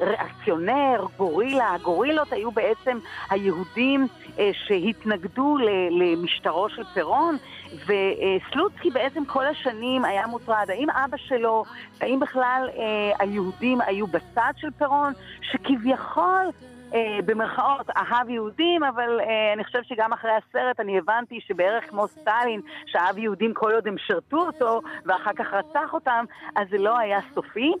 ריאקציונר, 0.00 1.04
גורילה. 1.16 1.74
הגורילות 1.74 2.32
היו 2.32 2.50
בעצם 2.50 2.98
היהודים 3.30 4.06
שהתנגדו 4.52 5.56
למשטרו 5.90 6.68
של 6.68 6.84
פירון. 6.84 7.36
וסלוצקי 7.72 8.90
בעצם 8.90 9.24
כל 9.24 9.46
השנים 9.46 10.04
היה 10.04 10.26
מוטרד, 10.26 10.66
האם 10.68 10.90
אבא 10.90 11.16
שלו, 11.16 11.64
האם 12.00 12.20
בכלל 12.20 12.68
אה, 12.76 13.12
היהודים 13.18 13.80
היו 13.80 14.06
בצד 14.06 14.52
של 14.56 14.70
פירון, 14.78 15.12
שכביכול 15.42 16.50
אה, 16.94 17.18
במרכאות 17.26 17.90
אהב 17.90 18.28
יהודים, 18.28 18.84
אבל 18.84 19.20
אה, 19.20 19.52
אני 19.52 19.64
חושב 19.64 19.82
שגם 19.82 20.12
אחרי 20.12 20.30
הסרט 20.30 20.80
אני 20.80 20.98
הבנתי 20.98 21.40
שבערך 21.40 21.90
כמו 21.90 22.08
סטלין, 22.08 22.60
שאהב 22.86 23.18
יהודים 23.18 23.54
כל 23.54 23.72
עוד 23.74 23.88
הם 23.88 23.98
שירתו 23.98 24.36
אותו, 24.36 24.80
ואחר 25.06 25.32
כך 25.32 25.54
רצח 25.54 25.92
אותם, 25.92 26.24
אז 26.56 26.68
זה 26.70 26.78
לא 26.78 26.98
היה 26.98 27.18
סופי. 27.34 27.72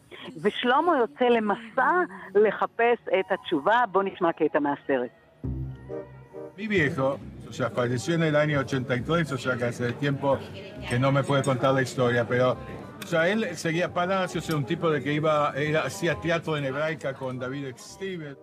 ושלמה 0.42 0.98
יוצא 0.98 1.24
למסע 1.24 1.90
לחפש 2.34 2.98
את 3.20 3.32
התשובה. 3.32 3.84
בואו 3.92 4.04
נשמע 4.04 4.32
קטע 4.32 4.58
מהסרט. 4.58 5.10
Mi 6.58 6.66
viejo 6.66 7.20
o 7.48 7.52
sea, 7.52 7.70
falleció 7.70 8.14
en 8.14 8.24
el 8.24 8.34
año 8.34 8.58
83, 8.58 9.30
o 9.30 9.38
sea 9.38 9.56
que 9.56 9.66
hace 9.66 9.92
tiempo 9.92 10.40
que 10.88 10.98
no 10.98 11.12
me 11.12 11.22
puede 11.22 11.44
contar 11.44 11.72
la 11.72 11.82
historia, 11.82 12.26
pero 12.26 12.56
o 13.00 13.06
sea, 13.06 13.28
él 13.28 13.56
seguía 13.56 13.94
Palacios, 13.94 14.48
era 14.48 14.58
un 14.58 14.66
tipo 14.66 14.90
de 14.90 15.00
que 15.00 15.12
iba, 15.12 15.54
hacía 15.84 16.16
teatro 16.16 16.56
en 16.56 16.64
hebraica 16.64 17.14
con 17.14 17.38
David 17.38 17.74
Stevens. 17.78 18.38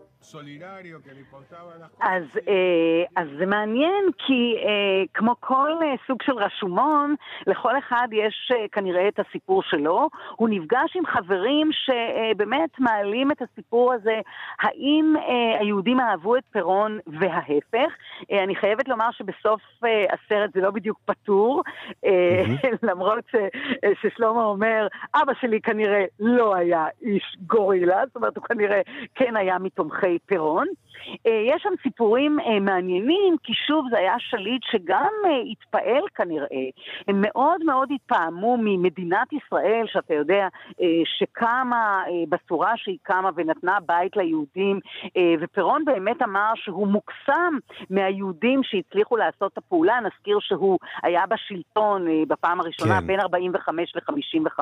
אז, 1.99 2.23
אה, 2.47 3.03
אז 3.15 3.27
זה 3.37 3.45
מעניין 3.45 4.05
כי 4.17 4.55
אה, 4.57 5.03
כמו 5.13 5.35
כל 5.39 5.71
אה, 5.81 5.93
סוג 6.07 6.21
של 6.21 6.31
רשומון, 6.31 7.15
לכל 7.47 7.77
אחד 7.77 8.07
יש 8.11 8.51
כנראה 8.71 9.07
את 9.07 9.19
הסיפור 9.19 9.63
שלו. 9.63 10.09
הוא 10.35 10.49
נפגש 10.49 10.95
עם 10.95 11.05
חברים 11.05 11.69
שבאמת 11.71 12.69
מעלים 12.79 13.31
את 13.31 13.41
הסיפור 13.41 13.93
הזה, 13.93 14.19
האם 14.59 15.13
היהודים 15.59 15.99
אהבו 15.99 16.35
את 16.35 16.43
פירון 16.51 16.99
וההפך. 17.07 17.93
אני 18.31 18.55
חייבת 18.55 18.87
לומר 18.87 19.11
שבסוף 19.11 19.61
הסרט 20.13 20.53
זה 20.53 20.61
לא 20.61 20.71
בדיוק 20.71 20.99
פתור, 21.05 21.63
למרות 22.89 23.23
ש, 23.31 23.35
ששלמה 24.01 24.43
אומר, 24.43 24.87
אבא 25.15 25.33
שלי 25.41 25.61
כנראה 25.61 26.05
לא 26.19 26.55
היה 26.55 26.85
איש 27.01 27.35
גורילה, 27.47 28.01
זאת 28.07 28.15
אומרת 28.15 28.37
הוא 28.37 28.43
כנראה 28.43 28.81
כן 29.15 29.35
היה 29.35 29.59
מתומכי 29.59 30.14
פירון. 30.25 30.67
אה, 31.27 31.41
יש 31.55 31.63
שם 31.63 31.73
סיפורים 31.83 32.39
אה, 32.39 32.59
מעניינים, 32.59 33.35
כי 33.43 33.53
שוב 33.53 33.85
זה 33.89 33.97
היה 33.97 34.15
שליט 34.19 34.61
שגם 34.71 35.11
אה, 35.25 35.41
התפעל 35.51 36.03
כנראה. 36.15 36.65
הם 37.07 37.21
מאוד 37.21 37.63
מאוד 37.63 37.89
התפעמו 37.95 38.57
ממדינת 38.59 39.33
ישראל, 39.33 39.85
שאתה 39.87 40.13
יודע, 40.13 40.47
שקמה 41.05 42.03
בצורה 42.29 42.73
שהיא 42.75 42.97
קמה 43.03 43.29
ונתנה 43.35 43.77
בית 43.85 44.15
ליהודים, 44.15 44.79
ופירון 45.39 45.85
באמת 45.85 46.21
אמר 46.21 46.51
שהוא 46.55 46.87
מוקסם 46.87 47.57
מהיהודים 47.89 48.63
שהצליחו 48.63 49.17
לעשות 49.17 49.53
את 49.53 49.57
הפעולה. 49.57 49.99
נזכיר 49.99 50.37
שהוא 50.41 50.79
היה 51.03 51.25
בשלטון 51.25 52.07
בפעם 52.27 52.59
הראשונה 52.59 53.01
כן. 53.01 53.07
בין 53.07 53.19
45 53.19 53.95
ל-55, 53.95 54.59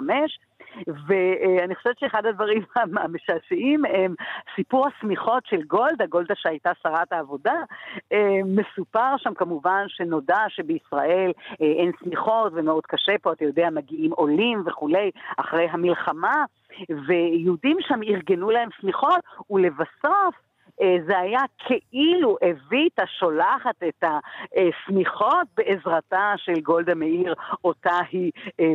ואני 1.08 1.76
חושבת 1.76 2.00
שאחד 2.00 2.26
הדברים 2.26 2.64
המשעשעים 2.76 3.86
הם 3.86 4.16
סיפור 4.56 4.88
השמיכות 4.88 5.46
של 5.46 5.62
גולדה, 5.62 6.06
גולדה 6.24 6.36
שהייתה 6.36 6.71
שרת 6.84 7.13
העבודה, 7.13 7.55
אה, 8.13 8.39
מסופר 8.45 9.17
שם 9.17 9.34
כמובן 9.34 9.86
שנודע 9.88 10.39
שבישראל 10.47 11.32
אה, 11.61 11.65
אין 11.65 11.91
שמיכות 11.99 12.53
ומאוד 12.55 12.86
קשה 12.86 13.17
פה, 13.21 13.32
אתה 13.34 13.45
יודע, 13.45 13.69
מגיעים 13.69 14.11
עולים 14.11 14.63
וכולי 14.65 15.11
אחרי 15.38 15.67
המלחמה, 15.71 16.45
ויהודים 17.07 17.78
שם 17.82 17.99
ארגנו 18.03 18.49
להם 18.49 18.69
שמיכות, 18.80 19.19
ולבסוף 19.49 20.36
אה, 20.82 20.95
זה 21.07 21.19
היה 21.19 21.41
כאילו 21.57 22.38
אביטה 22.49 23.03
שולחת 23.19 23.84
את 23.88 24.03
השמיכות 24.03 25.47
בעזרתה 25.57 26.34
של 26.38 26.59
גולדה 26.61 26.95
מאיר, 26.95 27.34
אותה 27.63 27.99
היא 28.11 28.32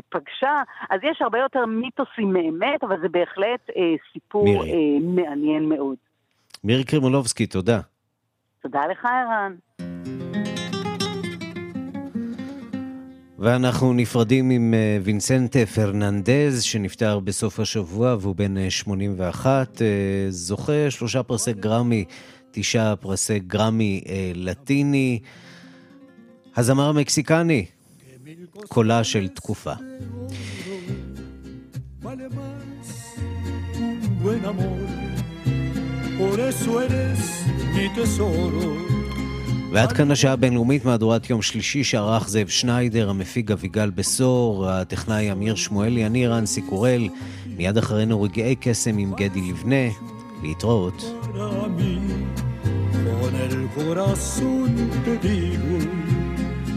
פגשה. 0.08 0.62
אז 0.90 1.00
יש 1.02 1.22
הרבה 1.22 1.38
יותר 1.38 1.66
מיתוסים 1.66 2.32
מאמת, 2.32 2.84
אבל 2.84 3.00
זה 3.00 3.08
בהחלט 3.08 3.70
סיפור 4.12 4.44
מירי. 4.44 4.98
מעניין 4.98 5.68
מאוד. 5.68 6.07
מירי 6.64 6.84
קרימולובסקי, 6.84 7.46
תודה. 7.46 7.80
תודה 8.62 8.80
לך, 8.86 9.04
ערן. 9.04 9.54
ואנחנו 13.38 13.92
נפרדים 13.92 14.50
עם 14.50 14.74
אה, 14.74 14.98
וינסנט 15.02 15.56
פרננדז, 15.56 16.62
שנפטר 16.62 17.20
בסוף 17.20 17.60
השבוע 17.60 18.16
והוא 18.20 18.36
בן 18.36 18.70
81, 18.70 19.82
אה, 19.82 19.86
אה, 19.86 20.30
זוכה 20.30 20.90
שלושה 20.90 21.22
פרסי 21.22 21.52
גרמי, 21.52 22.04
תשעה 22.50 22.96
פרסי 22.96 23.38
גרמי 23.38 24.04
לטיני. 24.34 25.20
הזמר 26.56 26.88
המקסיקני, 26.88 27.66
קולה 28.68 29.04
של 29.04 29.28
תקופה. 29.28 29.72
buen 34.22 34.44
amor 34.44 34.97
por 36.18 36.36
eso 36.40 36.80
eres 36.80 37.20
mi 37.74 37.86
tesoro. 37.94 38.68
ועד 39.72 39.92
כאן 39.92 40.10
השעה 40.10 40.32
הבינלאומית, 40.32 40.84
מהדורת 40.84 41.30
יום 41.30 41.42
שלישי 41.42 41.84
שערך 41.84 42.28
זאב 42.28 42.48
שניידר, 42.48 43.10
המפיק 43.10 43.50
אביגל 43.50 43.90
בשור, 43.90 44.68
הטכנאי 44.68 45.32
אמיר 45.32 45.54
שמואלי, 45.54 46.06
אני 46.06 46.26
רנסי 46.26 46.62
קורל, 46.62 47.08
מיד 47.46 47.76
אחרינו 47.78 48.22
רגעי 48.22 48.56
קסם 48.60 48.98
עם 48.98 49.14
גדי 49.14 49.40
לבנה, 49.40 49.86
להתראות. 50.42 51.04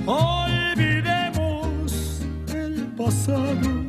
Olvidemos 0.07 1.91
el 2.61 2.75
pasado 2.97 3.80